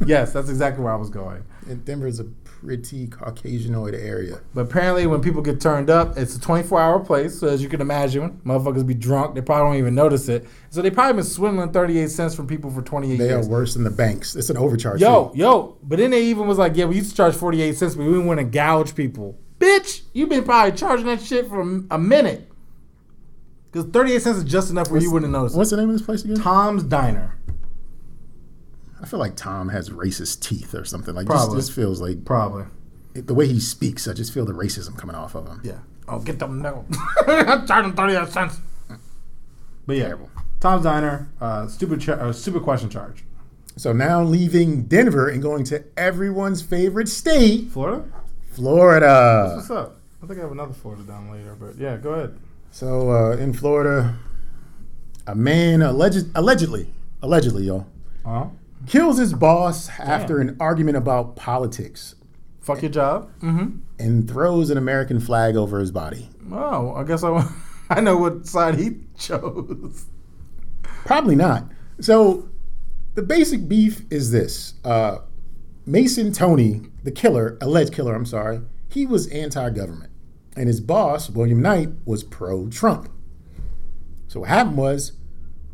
[0.06, 1.44] yes, that's exactly where I was going.
[1.68, 4.40] and Denver's a pretty Caucasianoid area.
[4.54, 7.38] But apparently, when people get turned up, it's a 24 hour place.
[7.38, 9.34] So, as you can imagine, motherfuckers be drunk.
[9.34, 10.46] They probably don't even notice it.
[10.70, 13.46] So, they probably been swindling 38 cents from people for 28 They years.
[13.46, 14.34] They are worse than the banks.
[14.34, 15.00] It's an overcharge.
[15.00, 15.76] Yo, yo.
[15.82, 18.12] But then they even was like, yeah, we used to charge 48 cents, but we
[18.12, 19.38] didn't want to gouge people.
[19.58, 22.50] Bitch, you've been probably charging that shit for a minute.
[23.70, 25.54] Because 38 cents is just enough where you wouldn't notice.
[25.54, 25.58] it.
[25.58, 26.36] What's the name of this place again?
[26.36, 27.36] Tom's Diner.
[29.04, 31.14] I feel like Tom has racist teeth or something.
[31.14, 31.56] Like Probably.
[31.56, 32.64] this, this feels like Probably.
[33.12, 34.08] the way he speaks.
[34.08, 35.60] I just feel the racism coming off of him.
[35.62, 35.80] Yeah.
[36.08, 36.86] Oh, get them no.
[37.26, 38.58] I'm charging 38 cents.
[39.86, 40.14] But yeah,
[40.58, 43.24] Tom's Diner, uh, stupid, cha- uh, stupid question charge.
[43.76, 48.04] So now leaving Denver and going to everyone's favorite state, Florida?
[48.52, 49.52] Florida.
[49.56, 50.00] What's up?
[50.22, 52.38] I think I have another Florida down later, but yeah, go ahead.
[52.70, 54.16] So uh, in Florida,
[55.26, 56.88] a man alleged, allegedly,
[57.20, 57.86] allegedly, y'all,
[58.24, 58.46] Uh huh.
[58.86, 62.14] Kills his boss after an argument about politics
[62.60, 63.30] Fuck your job.
[63.40, 63.78] Mm-hmm.
[63.98, 66.30] and throws an American flag over his body.
[66.50, 67.46] Oh, I guess I,
[67.90, 70.06] I know what side he chose.
[70.82, 71.64] Probably not.
[72.00, 72.48] So
[73.14, 75.18] the basic beef is this: uh,
[75.84, 80.10] Mason Tony, the killer, alleged killer, I'm sorry, he was anti-government,
[80.56, 83.10] and his boss William Knight was pro-Trump.
[84.28, 85.12] So what happened was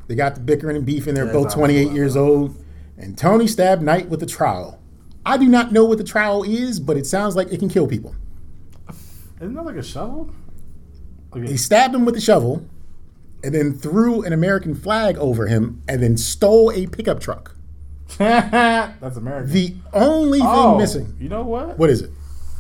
[0.09, 1.15] they got the bickering and beefing.
[1.15, 2.57] They're Yeah, both 28 years old,
[3.01, 4.79] and Tony stabbed Knight with a trowel.
[5.25, 7.87] I do not know what the trowel is, but it sounds like it can kill
[7.87, 8.15] people.
[9.41, 10.31] Isn't that like a shovel?
[11.35, 12.67] He stabbed him with a shovel,
[13.43, 17.55] and then threw an American flag over him, and then stole a pickup truck.
[18.19, 19.53] That's American.
[19.53, 21.17] The only thing oh, missing.
[21.19, 21.79] You know what?
[21.79, 22.11] What is it?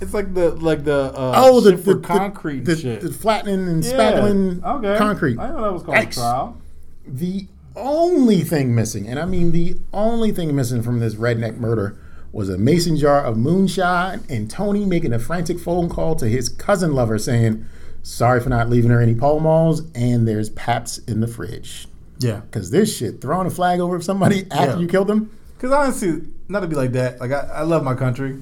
[0.00, 3.02] It's like the like the uh, Oh, the, shit the, concrete the, shit.
[3.02, 3.92] the flattening and yeah.
[3.92, 4.96] spackling okay.
[4.96, 5.38] concrete.
[5.38, 6.12] I know that was called Yikes.
[6.12, 6.62] a trial.
[7.06, 7.46] The
[7.76, 11.96] only thing missing, and I mean the only thing missing from this redneck murder,
[12.32, 16.48] was a mason jar of moonshine and Tony making a frantic phone call to his
[16.48, 17.64] cousin lover saying,
[18.04, 21.86] Sorry for not leaving her any Pall Malls, and there's Pabst in the fridge.
[22.20, 22.40] Yeah.
[22.40, 24.78] Because this shit, throwing a flag over somebody after Yeah.
[24.78, 27.20] you killed them, Because honestly, not to be like that.
[27.20, 28.38] Like I, I love my country,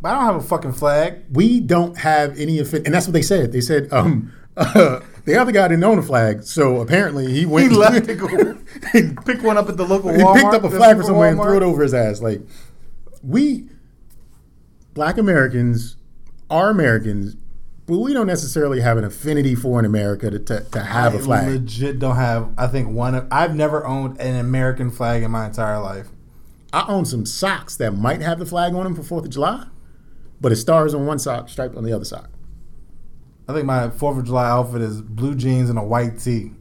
[0.00, 1.16] but I don't have a fucking flag.
[1.32, 2.84] we don't have any offense.
[2.86, 3.52] And that's what they said.
[3.52, 4.32] They said, um,
[5.24, 7.70] the other guy didn't own a flag, so apparently he went.
[7.70, 8.28] He left to go
[9.24, 11.56] pick one up at the local he picked up a flag from somewhere and threw
[11.56, 12.20] it over his ass.
[12.20, 12.40] Like
[13.22, 13.68] we,
[14.94, 15.96] black Americans,
[16.48, 17.36] are Americans,
[17.86, 21.18] but we don't necessarily have an affinity for an America to, to, to have a
[21.18, 21.48] I flag.
[21.48, 22.50] legit don't have.
[22.56, 23.14] I think one.
[23.14, 26.08] Of, I've never owned an American flag in my entire life.
[26.72, 29.66] I own some socks that might have the flag on them for Fourth of July,
[30.40, 32.30] but it stars on one sock, striped on the other sock.
[33.50, 36.52] I think my Fourth of July outfit is blue jeans and a white tee.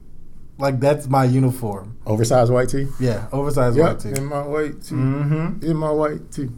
[0.57, 1.97] Like that's my uniform.
[2.05, 2.87] Oversized white tee.
[2.99, 4.09] Yeah, oversized Yep, white tee.
[4.19, 4.95] in my white tee.
[4.95, 5.65] Mm-hmm.
[5.65, 6.49] In my white tee.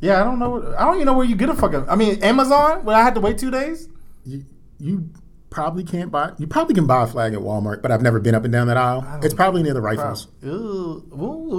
[0.00, 0.74] Yeah, I don't know.
[0.78, 1.88] I don't even know where you get a fucking.
[1.88, 2.84] I mean, Amazon.
[2.84, 3.88] When I had to wait two days.
[4.24, 4.44] You,
[4.78, 5.10] you
[5.50, 6.32] probably can't buy.
[6.38, 8.66] You probably can buy a flag at Walmart, but I've never been up and down
[8.68, 9.04] that aisle.
[9.22, 10.28] It's probably near the rifles.
[10.44, 11.52] Ooh, ooh,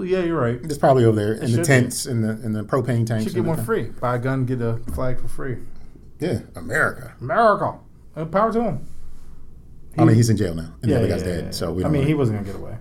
[0.00, 0.58] ooh, yeah, you're right.
[0.62, 3.24] It's probably over there in the tents and the in the propane tanks.
[3.24, 3.84] You should get one the- free.
[4.00, 5.58] Buy a gun, get a flag for free.
[6.20, 7.14] Yeah, America.
[7.20, 7.78] America.
[8.30, 8.86] Power to him.
[9.96, 11.44] I mean, he's in jail now, and the other guy's dead.
[11.46, 11.50] yeah.
[11.50, 12.76] So we I mean, he wasn't gonna get away.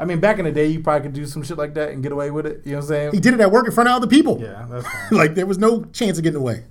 [0.00, 2.02] I mean, back in the day, you probably could do some shit like that and
[2.02, 2.62] get away with it.
[2.64, 3.12] You know what I'm saying?
[3.12, 4.38] he did it at work in front of other people.
[4.40, 6.64] yeah, that's like there was no chance of getting away.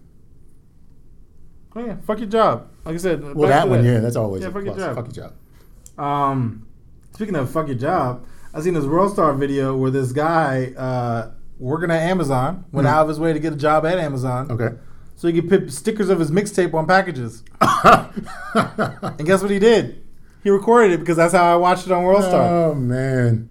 [1.76, 2.70] Oh, yeah, fuck your job.
[2.86, 3.36] Like I said.
[3.36, 4.95] Well, that one, yeah, that's always Yeah, a fuck your job.
[4.95, 6.03] Fuck your job.
[6.03, 6.68] Um,
[7.14, 11.32] speaking of fuck your job, I seen this World Star video where this guy uh,
[11.60, 14.51] working at Amazon went out of his way to get a job at Amazon.
[14.51, 14.76] Okay.
[15.18, 17.43] So he could put stickers of his mixtape on packages.
[18.55, 20.01] And guess what he did?
[20.43, 22.41] He recorded it because that's how I watched it on World Star.
[22.70, 23.49] oh man.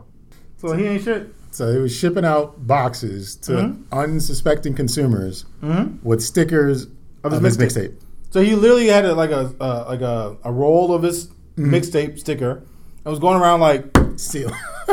[0.57, 1.29] So he ain't shit.
[1.51, 3.83] So he was shipping out boxes to Mhm.
[3.93, 6.03] unsuspecting consumers Mhm.
[6.03, 6.87] with stickers
[7.25, 7.89] Of of his his, mixtape.
[7.91, 7.95] mixtape.
[8.31, 11.75] So he literally had a, like a uh, like a, a roll of his Mm-hmm.
[11.75, 12.62] mixtape sticker
[13.05, 13.85] I was going around like
[14.17, 14.51] Seal.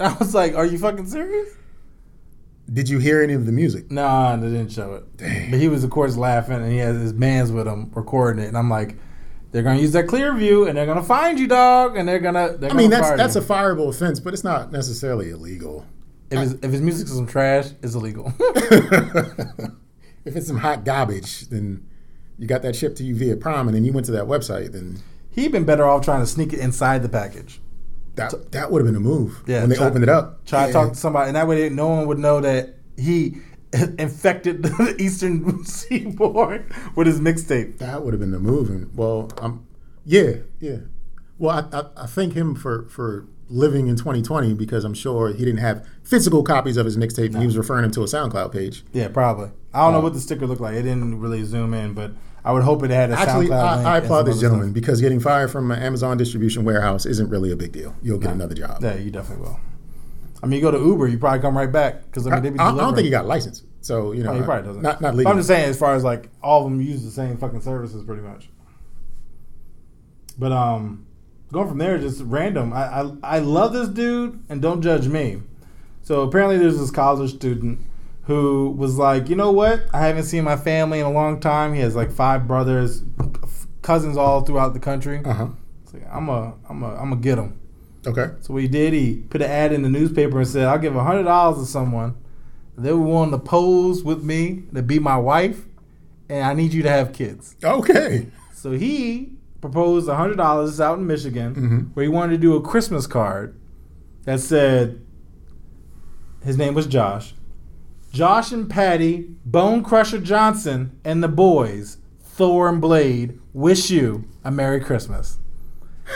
[0.00, 1.48] I was like, "Are you fucking serious?"
[2.72, 3.90] Did you hear any of the music?
[3.90, 5.04] Nah, they didn't show it.
[5.50, 8.48] But he was, of course, laughing, and he has his bands with him recording it.
[8.48, 8.96] And I'm like,
[9.50, 12.56] they're gonna use that clear view, and they're gonna find you, dog, and they're gonna.
[12.56, 13.40] They're I mean, gonna that's that's you.
[13.40, 15.84] a fireable offense, but it's not necessarily illegal.
[16.30, 18.32] if his, if his music's some trash, it's illegal.
[18.38, 21.84] if it's some hot garbage, then
[22.38, 24.72] you got that shipped to you via Prime, and then you went to that website,
[24.72, 27.60] then He'd been better off trying to sneak it inside the package.
[28.16, 29.42] That that would have been a move.
[29.46, 31.68] Yeah, when they try- opened it up, Try to talk to somebody, and that way
[31.68, 33.36] no one would know that he
[33.98, 35.64] infected the eastern
[36.00, 37.78] seaboard with his mixtape.
[37.78, 38.68] That would have been the move.
[38.70, 39.66] And well, um,
[40.04, 40.78] yeah, yeah.
[41.38, 45.44] Well, I, I, I thank him for for living in 2020 because I'm sure he
[45.44, 48.52] didn't have physical copies of his mixtape, and he was referring him to a SoundCloud
[48.52, 48.84] page.
[48.92, 49.50] Yeah, probably.
[49.74, 50.74] I don't know Um, what the sticker looked like.
[50.74, 52.12] It didn't really zoom in, but
[52.44, 54.74] I would hope it had a Actually, SoundCloud I, I applaud this gentleman stuff.
[54.74, 57.94] because getting fired from an Amazon distribution warehouse isn't really a big deal.
[58.02, 58.78] You'll get another job.
[58.82, 59.60] Yeah, you definitely will.
[60.42, 62.42] I mean, you go to Uber, you probably come right back because I I, mean,
[62.44, 64.66] they be I- I don't think he got licensed, so you know, Oh, he probably
[64.68, 64.82] doesn't.
[64.82, 65.30] not not legal.
[65.32, 68.02] I'm just saying, as far as like all of them use the same fucking services,
[68.04, 68.48] pretty much.
[70.38, 71.04] But um,
[71.52, 72.72] going from there, just random.
[72.72, 75.42] I, I I love this dude, and don't judge me.
[76.02, 77.80] So apparently, there's this college student
[78.24, 79.84] who was like, you know what?
[79.92, 81.74] I haven't seen my family in a long time.
[81.74, 83.02] He has like five brothers,
[83.82, 85.20] cousins all throughout the country.
[85.24, 85.48] Uh huh.
[85.90, 87.58] So I'm a I'm a I'm a get him.
[88.06, 88.28] Okay.
[88.40, 90.94] So what he did, he put an ad in the newspaper and said, "I'll give
[90.96, 92.14] a hundred dollars to someone.
[92.78, 95.66] They were willing to pose with me to be my wife,
[96.28, 98.28] and I need you to have kids." Okay.
[98.54, 101.94] So he proposed a hundred dollars out in Michigan, Mhm.
[101.94, 103.54] where he wanted to do a Christmas card
[104.24, 105.00] that said,
[106.42, 107.34] his name was Josh,
[108.12, 114.50] Josh and Patty, Bone Crusher Johnson, and the boys, Thor and Blade, wish you a
[114.50, 115.38] Merry Christmas.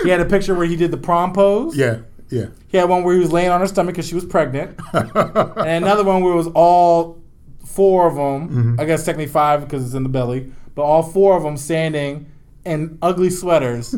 [0.02, 1.76] He had a picture where he did the prom pose.
[1.76, 1.98] Yeah.
[2.30, 2.46] Yeah.
[2.68, 5.84] He had one where he was laying on her stomach because she was pregnant, and
[5.84, 7.22] another one where it was all
[7.64, 8.48] four of them.
[8.48, 8.80] Mm-hmm.
[8.80, 12.30] I guess technically five because it's in the belly, but all four of them standing
[12.64, 13.94] in ugly sweaters,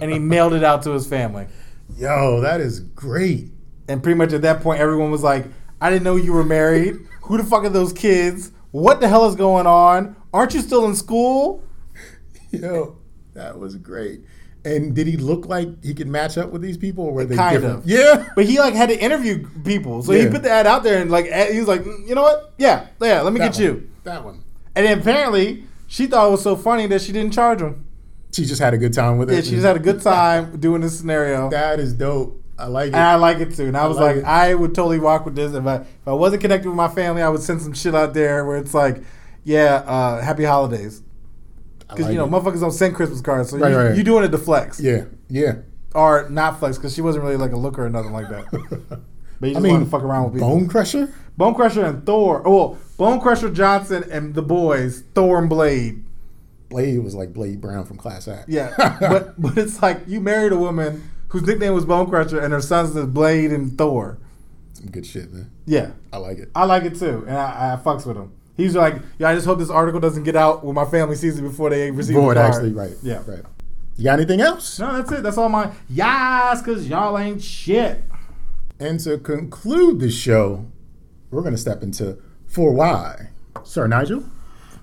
[0.00, 1.46] and he mailed it out to his family.
[1.96, 3.48] Yo, that is great.
[3.88, 5.46] And pretty much at that point, everyone was like,
[5.80, 6.98] "I didn't know you were married.
[7.30, 8.50] Who the fuck are those kids?
[8.72, 10.16] What the hell is going on?
[10.34, 11.62] Aren't you still in school?"
[12.50, 12.96] Yo,
[13.34, 14.22] that was great.
[14.64, 17.36] And did he look like he could match up with these people, or were they
[17.36, 17.78] Kind different?
[17.84, 17.86] of.
[17.88, 18.26] Yeah.
[18.34, 21.08] But he like had to interview people, so he put the ad out there and
[21.08, 22.52] like he was like, "Mm, "You know what?
[22.58, 23.62] Yeah, yeah, let me That get one.
[23.64, 24.42] you." That one.
[24.74, 27.84] And then apparently she thought it was so funny that she didn't charge him.
[28.32, 29.34] She just had a good time with it.
[29.36, 31.48] Yeah, she just had a good time doing this scenario.
[31.50, 32.39] That is dope.
[32.60, 32.94] I like it.
[32.94, 33.66] And I like it too.
[33.66, 34.24] And I was like like.
[34.24, 35.52] I would totally rock with this.
[35.52, 38.14] If I if I wasn't connected with my family, I would send some shit out
[38.14, 39.02] there where it's like,
[39.44, 41.02] yeah, uh, happy holidays.
[41.80, 42.30] Because like you know, it.
[42.30, 43.96] motherfuckers don't send Christmas cards, so Right, you, right.
[43.96, 45.56] you doing it to flex, Yeah, yeah.
[45.92, 49.00] or not flex, because she wasn't really like a looker or nothing like that.
[49.40, 50.50] But you I mean, want to fuck around with people.
[50.50, 51.12] Bone Crusher.
[51.38, 52.42] Bone Crusher and Thor.
[52.44, 56.04] Oh, well, Bone Crusher Johnson and the boys, Thor and Blade.
[56.68, 58.50] Blade was like Blade Brown from Class Act.
[58.50, 62.52] Yeah, but but it's like you married a woman whose nickname was Bone Crusher, and
[62.52, 64.18] her sons is Blade and Thor.
[64.72, 65.50] some good shit, man.
[65.66, 66.50] Yeah, I like it.
[66.54, 68.32] I like it too, and I, I fucks with him.
[68.56, 71.38] He's like, yeah, I just hope this article doesn't get out when my family sees
[71.38, 72.36] it before they receive it the card.
[72.36, 72.92] actually, right.
[73.02, 73.22] Yeah.
[73.26, 73.42] right.
[73.96, 74.78] You got anything else?
[74.78, 75.22] No, that's it.
[75.22, 78.04] That's all my yas, cause y'all ain't shit.
[78.78, 80.66] And to conclude the show,
[81.30, 82.18] we're going to step into
[82.50, 83.28] 4Y.
[83.62, 84.24] Sir Nigel?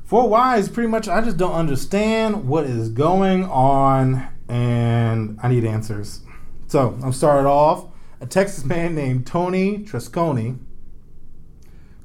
[0.03, 5.49] For why is pretty much I just don't understand what is going on, and I
[5.49, 6.21] need answers.
[6.67, 7.85] So I'm started off.
[8.19, 10.57] A Texas man named Tony Tresconi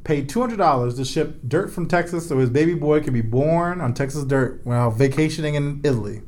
[0.04, 3.22] paid two hundred dollars to ship dirt from Texas so his baby boy could be
[3.22, 6.22] born on Texas dirt while vacationing in Italy.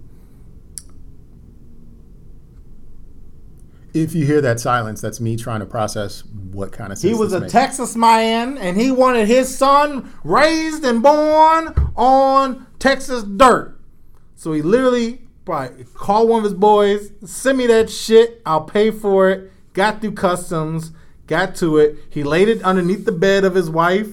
[3.93, 7.33] If you hear that silence, that's me trying to process what kind of He was
[7.33, 7.53] a makes.
[7.53, 13.79] Texas man, and he wanted his son raised and born on Texas dirt.
[14.35, 18.91] So he literally probably called one of his boys, send me that shit, I'll pay
[18.91, 19.51] for it.
[19.73, 20.93] Got through customs,
[21.27, 21.97] got to it.
[22.09, 24.09] He laid it underneath the bed of his wife,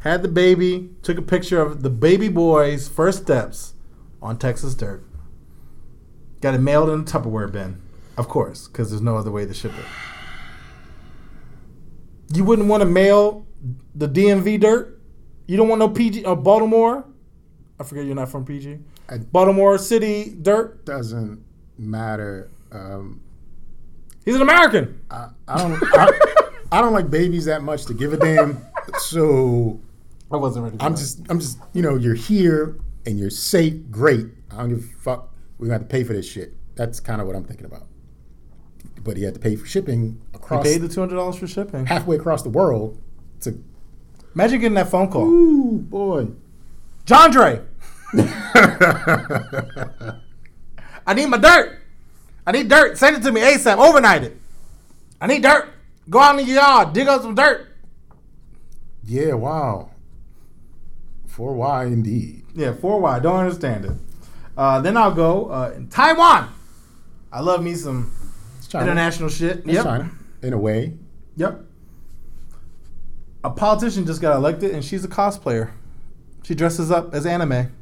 [0.00, 3.74] had the baby, took a picture of the baby boy's first steps
[4.20, 5.04] on Texas dirt.
[6.40, 7.80] Got it mailed in a Tupperware bin,
[8.16, 9.84] of course, because there's no other way to ship it.
[12.36, 13.46] You wouldn't want to mail
[13.94, 15.00] the DMV dirt.
[15.46, 17.04] You don't want no PG or uh, Baltimore.
[17.78, 18.78] I forget you're not from PG.
[19.12, 20.84] I- Baltimore City dirt.
[20.84, 21.42] Doesn't
[21.78, 22.50] matter.
[22.70, 23.20] Um,
[24.24, 25.00] He's an American.
[25.10, 25.82] I, I don't.
[25.94, 26.10] I,
[26.72, 28.64] I don't like babies that much to give a damn.
[28.98, 29.80] So
[30.30, 30.76] I wasn't ready.
[30.78, 30.98] For I'm that.
[30.98, 33.74] just, I'm just, you know, you're here and you're safe.
[33.90, 34.26] Great.
[34.52, 35.28] I don't give a fuck.
[35.58, 36.54] We have to pay for this shit.
[36.76, 37.86] That's kind of what I'm thinking about.
[39.04, 41.46] But he had to pay for shipping He across paid the two hundred dollars for
[41.48, 41.86] shipping.
[41.86, 43.00] halfway across the world.
[43.40, 43.58] To
[44.34, 45.24] Imagine getting that phone call.
[45.26, 46.28] ooh boy.
[47.04, 47.60] John Dre,
[51.06, 51.80] I need my dirt.
[52.46, 52.98] I need dirt.
[52.98, 53.78] Send it to me ASAP.
[53.78, 54.36] Overnight it.
[55.20, 55.68] I need dirt.
[56.10, 57.68] Go out in the yard, dig up some dirt.
[59.04, 59.34] Yeah.
[59.34, 59.90] Wow.
[61.26, 62.44] For why indeed.
[62.54, 63.18] Yeah, four Y.
[63.20, 63.92] Don't understand it.
[64.56, 66.52] Uh, then I'll go uh, in Taiwan.
[67.32, 68.12] I love me some
[68.74, 69.58] international shit.
[69.58, 69.84] It's yep.
[69.84, 70.10] China.
[70.42, 70.92] In a way.
[71.36, 71.64] Yep.
[73.44, 75.70] A politician just got elected, and she's a cosplayer.
[76.42, 77.72] She dresses up as anime.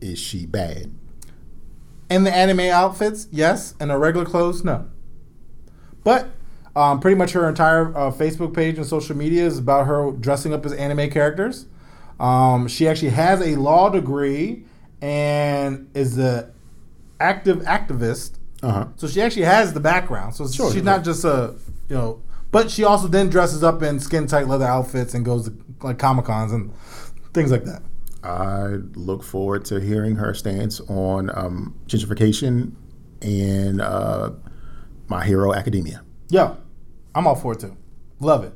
[0.00, 0.92] Is she bad?
[2.08, 3.74] In the anime outfits, yes.
[3.80, 4.88] In her regular clothes, no.
[6.04, 6.28] But
[6.76, 10.52] um, pretty much her entire uh, Facebook page and social media is about her dressing
[10.52, 11.66] up as anime characters.
[12.20, 14.64] Um, she actually has a law degree
[15.00, 16.52] and is a
[17.18, 18.38] active activist.
[18.62, 18.86] Uh huh.
[18.96, 20.34] So she actually has the background.
[20.34, 21.54] So Sure, she's not just a
[21.88, 22.22] you know.
[22.52, 25.98] But she also then dresses up in skin tight leather outfits and goes to like
[25.98, 26.72] comic cons and
[27.34, 27.82] things like that.
[28.26, 32.72] I look forward to hearing her stance on um, gentrification
[33.22, 34.32] and uh,
[35.06, 36.02] My Hero Academia.
[36.28, 36.56] Yo,
[37.14, 37.76] I'm all for it too.
[38.18, 38.52] Love it.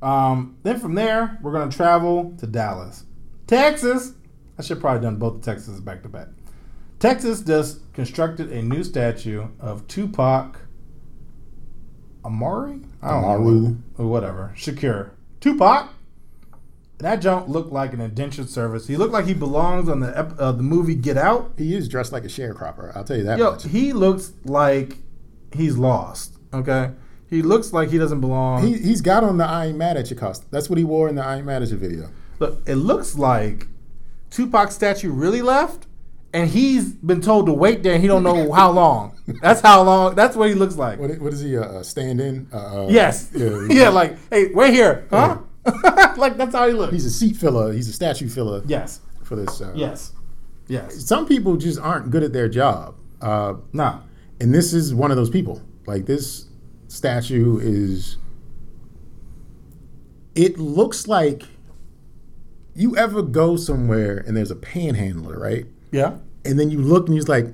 [0.00, 3.04] Um, then from there, we're gonna travel to Dallas,
[3.48, 4.12] Texas.
[4.56, 6.28] I should probably done both Texas back to back.
[7.00, 10.60] Texas just constructed a new statue of Tupac
[12.24, 12.80] Amari.
[13.02, 13.60] I don't Amaru.
[13.60, 14.54] know, or whatever.
[14.56, 15.10] Shakur.
[15.40, 15.90] Tupac.
[16.98, 18.86] That junk looked like an indentured service.
[18.86, 21.52] He looked like he belongs on the ep- uh, the movie Get Out.
[21.58, 22.96] He is dressed like a sharecropper.
[22.96, 23.64] I'll tell you that Yo, much.
[23.64, 24.96] he looks like
[25.52, 26.38] he's lost.
[26.54, 26.92] Okay,
[27.28, 28.66] he looks like he doesn't belong.
[28.66, 30.48] He, he's got on the I Ain't Mad at You costume.
[30.50, 32.08] That's what he wore in the I Ain't Mad at You video.
[32.38, 33.66] Look, it looks like
[34.30, 35.86] Tupac's statue really left,
[36.32, 37.92] and he's been told to wait there.
[37.94, 39.18] and He don't know how long.
[39.42, 40.14] That's how long.
[40.14, 40.98] That's what he looks like.
[40.98, 42.48] What, what is he, a, a stand in?
[42.52, 43.30] Uh, uh, Yes.
[43.34, 45.38] Yeah, Yeah, like hey, wait here, huh?
[46.16, 46.92] like that's how he looks.
[46.92, 47.72] He's a seat filler.
[47.72, 49.60] He's a statue filler yes, for this.
[49.60, 50.12] Uh, yes,
[50.68, 51.04] yes.
[51.06, 52.96] Some people just aren't good at their job.
[53.20, 54.00] Uh, Nah,
[54.40, 55.62] and this is one of those people.
[55.86, 56.46] Like this
[56.88, 58.18] statue is.
[60.34, 61.44] It looks like
[62.74, 65.66] you ever go somewhere and there's a panhandler, right?
[65.90, 66.18] yeah.
[66.44, 67.46] And then you look and you're like,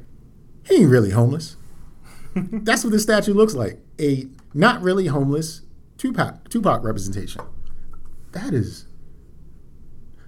[0.64, 1.56] he ain't really homeless.
[2.34, 3.78] That's what this statue looks like.
[3.98, 5.62] A not really homeless
[5.96, 7.42] Tupac Tupac representation.
[8.33, 8.87] That is.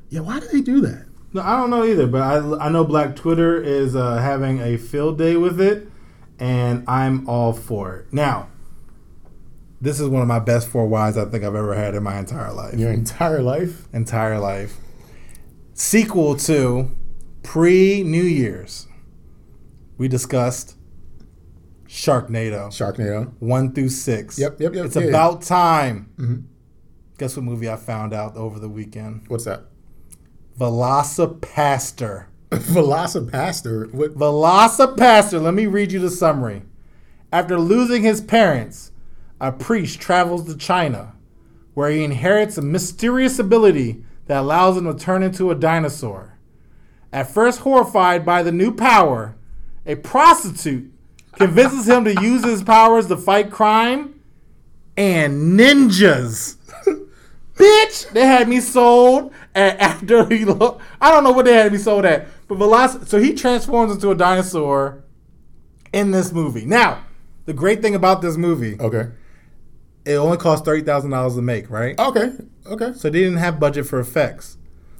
[0.09, 1.07] Yeah, why do they do that?
[1.33, 4.77] No, I don't know either, but I, I know Black Twitter is uh, having a
[4.77, 5.89] field day with it,
[6.39, 8.13] and I'm all for it.
[8.13, 8.49] Now,
[9.81, 12.19] this is one of my best four whys I think I've ever had in my
[12.19, 12.79] entire life.
[12.79, 13.89] Your entire life?
[13.93, 14.77] Entire life.
[15.73, 16.91] Sequel to
[17.43, 18.87] pre New Year's.
[19.99, 20.77] We discussed
[21.89, 22.69] Sharknado.
[22.69, 23.33] Sharknado.
[23.41, 24.39] one through six.
[24.39, 25.03] Yep, yep, yep, It's yeah.
[25.03, 26.11] about time.
[26.19, 26.45] Mhm.
[27.19, 29.23] Guess what movie I found out over the weekend?
[29.29, 29.65] What's that?
[30.59, 32.27] VelociPastor.
[32.51, 33.93] VelociPastor.
[33.93, 34.17] What?
[34.17, 35.41] VelociPastor.
[35.41, 36.63] Let me read you the summary.
[37.33, 38.93] After losing his parents,
[39.41, 41.15] a priest travels to China,
[41.75, 46.39] where he inherits a mysterious ability that allows him to turn into a dinosaur.
[47.13, 49.37] At first horrified by the new power,
[49.87, 50.93] a prostitute
[51.33, 54.21] convinces him to use his powers to fight crime
[54.97, 56.57] and ninjas.
[57.57, 60.45] Bitch, they had me sold at after he.
[60.45, 63.07] Lo- I don't know what they had me sold at, but Veloc.
[63.07, 65.05] So he transforms into a dinosaur
[65.93, 66.65] in this movie.
[66.67, 67.05] Now,
[67.47, 69.09] the great thing about this movie, Okay.
[70.05, 71.99] it only cost thirty thousand dollars to make, right?
[71.99, 72.33] Okay.
[72.67, 72.93] Okay.
[72.95, 74.57] So they didn't have budget for effects.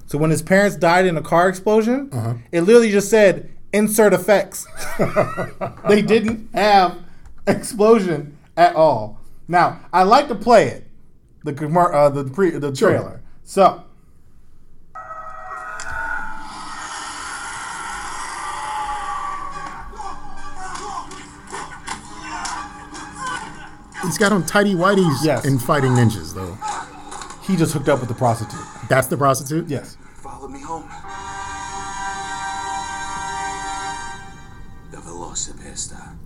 [0.07, 2.35] So when his parents died in a car explosion, Uh-huh.
[2.51, 4.65] it literally just said insert effects.
[5.89, 6.95] they didn't have
[7.47, 9.19] explosion at all.
[9.47, 10.84] Now I like to play it,
[11.45, 13.21] the uh, the pre- the trailer.
[13.43, 13.83] So
[24.03, 25.45] He's got on tidy whities Yes.
[25.45, 26.57] and fighting ninjas, though.
[27.41, 28.59] he just hooked up with the prostitute.
[28.87, 29.67] That's the prostitute?
[29.67, 29.97] Yes.
[30.17, 30.83] Follow me home.
[34.91, 36.17] The VelociPastor.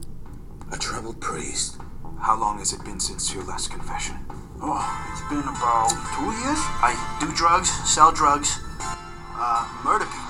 [0.74, 1.78] A troubled priest.
[2.20, 4.18] How long has it been since your last confession?
[4.62, 6.60] Oh, it's been about two years.
[6.84, 8.60] I do drugs, sell drugs,
[9.34, 10.26] uh, murder people.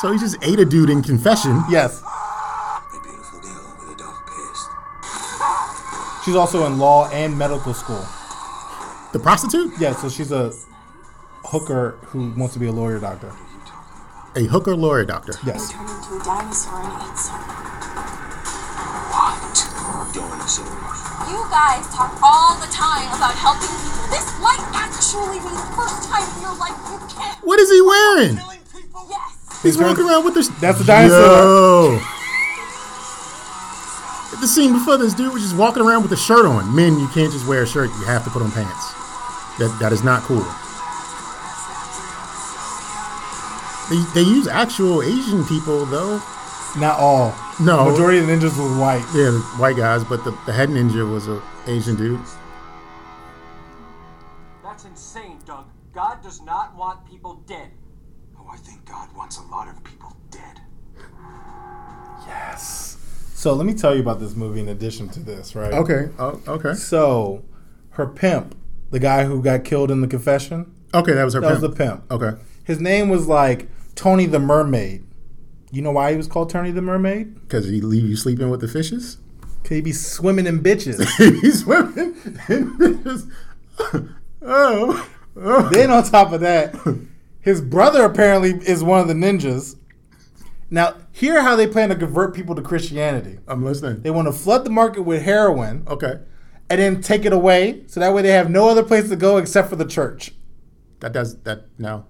[0.00, 1.60] So he just ate a dude in confession.
[1.68, 2.00] Yes.
[2.02, 6.24] A beautiful girl with a dark past.
[6.24, 8.06] She's also in law and medical school.
[9.12, 9.72] The prostitute?
[9.80, 10.52] Yeah, so she's a
[11.42, 13.32] hooker who wants to be a lawyer doctor.
[14.36, 15.32] A hooker lawyer doctor.
[15.44, 15.72] Yes.
[15.72, 17.40] Turn into a dinosaur and eat some.
[19.10, 20.14] What?
[20.14, 20.77] Dinosaurs.
[21.28, 24.08] You guys talk all the time about helping people.
[24.08, 27.36] This might actually be the first time in your life you can't.
[27.44, 28.36] What is he wearing?
[28.36, 28.60] Killing?
[29.08, 29.62] Yes.
[29.62, 30.48] He's walking around with this.
[30.60, 31.20] That's the dinosaur.
[31.20, 32.00] Yo.
[34.40, 36.74] The scene before this dude was just walking around with a shirt on.
[36.74, 37.90] Men, you can't just wear a shirt.
[37.98, 38.94] You have to put on pants.
[39.58, 40.46] That that is not cool.
[43.90, 46.22] They, they use actual Asian people though.
[46.76, 47.34] Not all.
[47.60, 47.90] No.
[47.90, 49.04] Majority of the ninjas was white.
[49.14, 52.20] Yeah, white guys, but the, the head ninja was a Asian dude.
[54.62, 55.66] That's insane, Doug.
[55.92, 57.70] God does not want people dead.
[58.38, 60.60] Oh, I think God wants a lot of people dead.
[62.26, 62.96] Yes.
[63.34, 65.72] So let me tell you about this movie in addition to this, right?
[65.72, 66.10] Okay.
[66.18, 66.74] Oh, okay.
[66.74, 67.44] So
[67.90, 68.56] her pimp,
[68.90, 71.70] the guy who got killed in the confession, Okay, that was her that was the
[71.70, 72.10] pimp.
[72.10, 72.38] Okay.
[72.64, 75.04] His name was like Tony the Mermaid.
[75.70, 77.34] You know why he was called Tony the Mermaid?
[77.42, 79.18] Because he leave you sleeping with the fishes?
[79.64, 81.04] Cause he be swimming in bitches.
[81.42, 82.16] He's swimming
[82.48, 83.26] in fishes.
[84.40, 85.08] Oh.
[85.36, 85.68] oh.
[85.70, 86.74] then on top of that,
[87.40, 89.76] his brother apparently is one of the ninjas.
[90.70, 93.38] Now, hear how they plan to convert people to Christianity.
[93.48, 94.02] I'm listening.
[94.02, 96.20] They want to flood the market with heroin Okay.
[96.70, 99.36] and then take it away, so that way they have no other place to go
[99.38, 100.32] except for the church.
[101.00, 102.06] That does that no.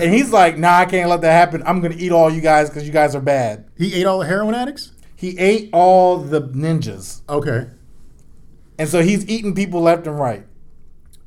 [0.00, 1.62] And he's like, "Nah, I can't let that happen.
[1.66, 4.26] I'm gonna eat all you guys because you guys are bad." He ate all the
[4.26, 4.92] heroin addicts?
[5.14, 7.66] He ate all the ninjas, Okay.
[8.78, 10.44] and so he's eating people left and right.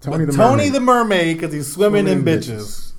[0.00, 0.72] Tony the Tony Mermaid.
[0.72, 2.92] the mermaid because he's swimming, in bitches.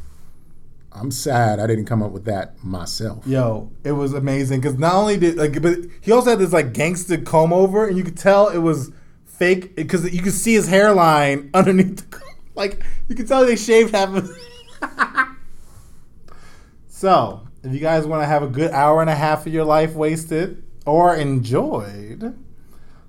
[0.96, 3.26] I'm sad I didn't come up with that myself.
[3.26, 6.74] Yo, it was amazing because not only did like, but he also had this like
[6.74, 8.92] gangster comb over, and you could tell it was
[9.26, 11.98] fake because you could see his hairline underneath.
[11.98, 12.23] The, comb.
[12.56, 14.30] Like you can tell they shaved half of.
[16.88, 19.66] so, if you guys want to have a good hour and a half of your
[19.66, 22.38] life wasted or enjoyed,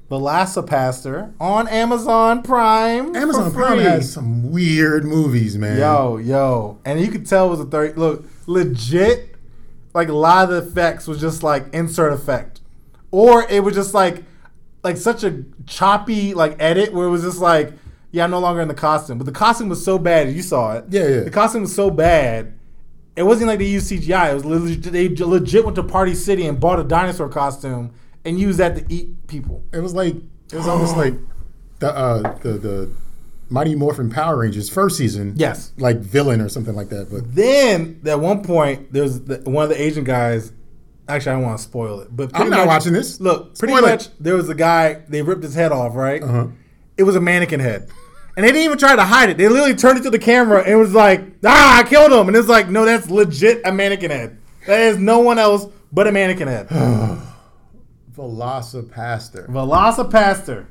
[0.08, 3.14] The Lassa Pastor on Amazon Prime.
[3.16, 5.78] Amazon Prime has some weird movies, man.
[5.78, 6.78] Yo, yo.
[6.84, 7.94] And you could tell it was a 30.
[7.94, 9.34] Look, legit,
[9.92, 12.60] like a lot of the effects was just like insert effect.
[13.10, 14.24] Or it was just like,
[14.82, 17.72] like such a choppy like edit where it was just like,
[18.14, 19.18] yeah, I'm no longer in the costume.
[19.18, 20.30] But the costume was so bad.
[20.32, 20.84] You saw it.
[20.88, 21.20] Yeah, yeah.
[21.24, 22.54] The costume was so bad.
[23.16, 24.30] It wasn't like they used CGI.
[24.30, 27.92] It was legit, they legit went to Party City and bought a dinosaur costume
[28.24, 29.64] and used that to eat people.
[29.72, 30.14] It was like
[30.52, 31.14] it was almost like
[31.80, 32.90] the uh the the
[33.50, 35.34] Mighty Morphin Power Rangers first season.
[35.36, 35.72] Yes.
[35.76, 37.10] like villain or something like that.
[37.10, 40.52] But Then at one point, there's the, one of the Asian guys.
[41.06, 43.20] Actually, I don't want to spoil it, but I'm not much- watching this.
[43.20, 43.90] Look, pretty Spoil it.
[43.90, 45.02] much there was a guy.
[45.08, 45.94] They ripped his head off.
[45.94, 46.22] Right.
[46.22, 46.46] Uh-huh.
[46.96, 47.90] It was a mannequin head,
[48.36, 49.36] and they didn't even try to hide it.
[49.36, 52.28] They literally turned it to the camera and it was like, "Ah, I killed him!"
[52.28, 54.38] And it's like, no, that's legit a mannequin head.
[54.66, 56.68] That is no one else but a mannequin head.
[58.16, 59.48] VelociPastor.
[59.48, 60.66] VelociPastor,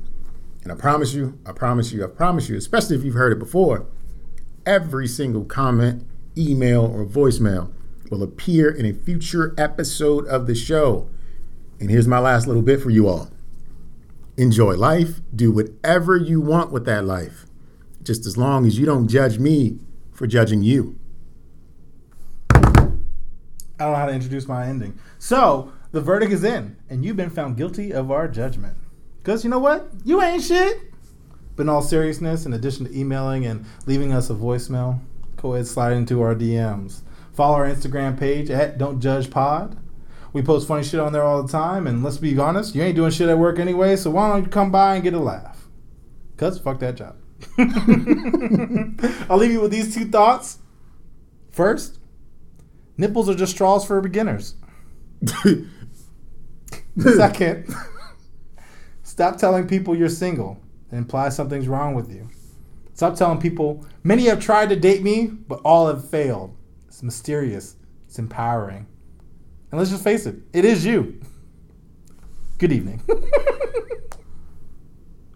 [0.65, 3.39] and i promise you i promise you i promise you especially if you've heard it
[3.39, 3.87] before
[4.67, 6.07] every single comment
[6.37, 7.73] email or voicemail
[8.11, 11.09] will appear in a future episode of the show.
[11.81, 13.31] And here's my last little bit for you all.
[14.37, 15.21] Enjoy life.
[15.35, 17.47] Do whatever you want with that life.
[18.03, 19.79] Just as long as you don't judge me
[20.13, 20.99] for judging you.
[22.51, 24.99] I don't know how to introduce my ending.
[25.19, 28.77] So the verdict is in, and you've been found guilty of our judgment.
[29.25, 29.91] Because you know what?
[30.05, 30.83] You ain't shit.
[31.57, 35.01] But in all seriousness, in addition to emailing and leaving us a voicemail,
[35.37, 37.01] go ahead slide into our DMs.
[37.33, 39.79] Follow our Instagram page at Don't Judge Pod.
[40.35, 42.97] We post funny shit on there all the time, and let's be honest, you ain't
[42.97, 45.69] doing shit at work anyway, so why don't you come by and get a laugh?
[46.37, 47.17] Cause fuck that job.
[49.31, 50.59] I'll leave you with these two thoughts.
[51.51, 51.99] First,
[52.99, 54.57] nipples are just straws for beginners.
[56.99, 57.75] Second,
[59.15, 60.61] stop telling people you're single.
[60.91, 62.29] It implies something's wrong with you.
[62.95, 66.57] Stop telling people many have tried to date me, but all have failed.
[66.89, 67.77] It's mysterious.
[68.09, 68.89] It's empowering.
[69.71, 71.21] And let's just face it, it is you.
[72.59, 73.03] Good evening.